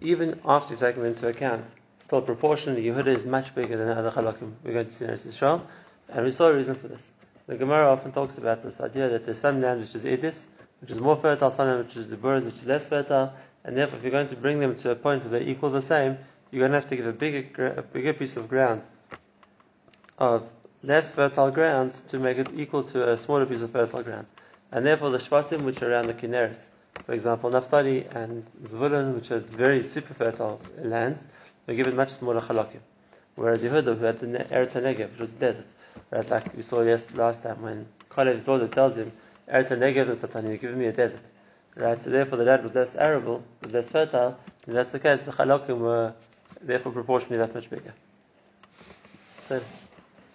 Even 0.00 0.40
after 0.44 0.74
taking 0.76 1.04
into 1.04 1.28
account, 1.28 1.64
still 2.00 2.22
proportionally, 2.22 2.84
Yehuda 2.84 3.08
is 3.08 3.24
much 3.24 3.54
bigger 3.54 3.76
than 3.76 3.88
other 3.88 4.10
Chalakim. 4.10 4.52
We're 4.64 4.72
going 4.72 4.86
to 4.86 4.92
see 4.92 5.04
in 5.04 5.10
Israel, 5.10 5.66
and 6.08 6.24
we 6.24 6.32
saw 6.32 6.48
a 6.48 6.56
reason 6.56 6.74
for 6.74 6.88
this. 6.88 7.06
The 7.46 7.56
Gemara 7.56 7.90
often 7.90 8.12
talks 8.12 8.38
about 8.38 8.62
this 8.62 8.80
idea 8.80 9.08
that 9.10 9.26
there's 9.26 9.38
some 9.38 9.60
land 9.60 9.80
which 9.80 9.94
is 9.94 10.04
Edis, 10.04 10.42
which 10.80 10.90
is 10.90 10.98
more 10.98 11.16
fertile, 11.16 11.50
some 11.50 11.66
land 11.66 11.84
which 11.84 11.96
is 11.96 12.08
the 12.08 12.16
birds, 12.16 12.46
which 12.46 12.54
is 12.54 12.66
less 12.66 12.86
fertile, 12.86 13.32
and 13.64 13.76
therefore 13.76 13.98
if 13.98 14.04
you're 14.04 14.12
going 14.12 14.28
to 14.28 14.36
bring 14.36 14.60
them 14.60 14.76
to 14.76 14.90
a 14.90 14.94
point 14.94 15.24
where 15.24 15.38
they 15.38 15.46
equal 15.46 15.70
the 15.70 15.82
same, 15.82 16.16
you're 16.50 16.60
going 16.60 16.72
to 16.72 16.78
have 16.78 16.88
to 16.88 16.96
give 16.96 17.06
a 17.06 17.12
bigger, 17.12 17.74
a 17.76 17.82
bigger 17.82 18.14
piece 18.14 18.36
of 18.36 18.48
ground 18.48 18.82
of 20.18 20.48
less 20.82 21.12
fertile 21.12 21.50
ground 21.50 21.92
to 21.92 22.18
make 22.18 22.38
it 22.38 22.48
equal 22.56 22.84
to 22.84 23.12
a 23.12 23.18
smaller 23.18 23.46
piece 23.46 23.62
of 23.62 23.70
fertile 23.70 24.02
ground. 24.02 24.26
And 24.72 24.86
therefore 24.86 25.10
the 25.10 25.18
Shvatim 25.18 25.62
which 25.62 25.82
are 25.82 25.90
around 25.90 26.06
the 26.06 26.14
Kineris, 26.14 26.68
for 27.04 27.12
example 27.12 27.50
Naphtali 27.50 28.06
and 28.14 28.46
Zvulun, 28.62 29.14
which 29.14 29.30
are 29.30 29.40
very 29.40 29.82
super 29.82 30.14
fertile 30.14 30.60
lands, 30.78 31.24
they're 31.66 31.76
given 31.76 31.96
much 31.96 32.10
smaller 32.10 32.40
chalakim. 32.40 32.80
Whereas 33.34 33.62
Yehuda, 33.62 33.96
who 33.98 34.04
had 34.04 34.20
the 34.20 34.26
Eretz 34.26 34.72
Negev, 34.72 35.12
which 35.12 35.20
was 35.20 35.32
desert, 35.32 35.66
whereas 36.08 36.30
like 36.30 36.56
we 36.56 36.62
saw 36.62 36.82
yes, 36.82 37.14
last 37.14 37.42
time 37.42 37.62
when 37.62 37.86
Kalev's 38.10 38.42
daughter 38.42 38.68
tells 38.68 38.96
him, 38.96 39.12
Eretz 39.48 39.68
Negev 39.68 40.08
and 40.08 40.16
Satani, 40.18 40.48
you're 40.48 40.58
giving 40.58 40.78
me 40.78 40.86
a 40.86 40.92
desert. 40.92 41.20
Right, 41.76 42.00
so 42.00 42.10
therefore 42.10 42.38
the 42.38 42.44
land 42.44 42.64
was 42.64 42.74
less 42.74 42.96
arable, 42.96 43.44
was 43.62 43.72
less 43.72 43.88
fertile, 43.88 44.36
and 44.66 44.76
that's 44.76 44.90
the 44.90 44.98
case, 44.98 45.22
the 45.22 45.32
chalakim 45.32 45.78
were 45.78 46.12
therefore 46.60 46.92
proportionally 46.92 47.38
that 47.38 47.54
much 47.54 47.70
bigger. 47.70 47.94
So, 49.48 49.60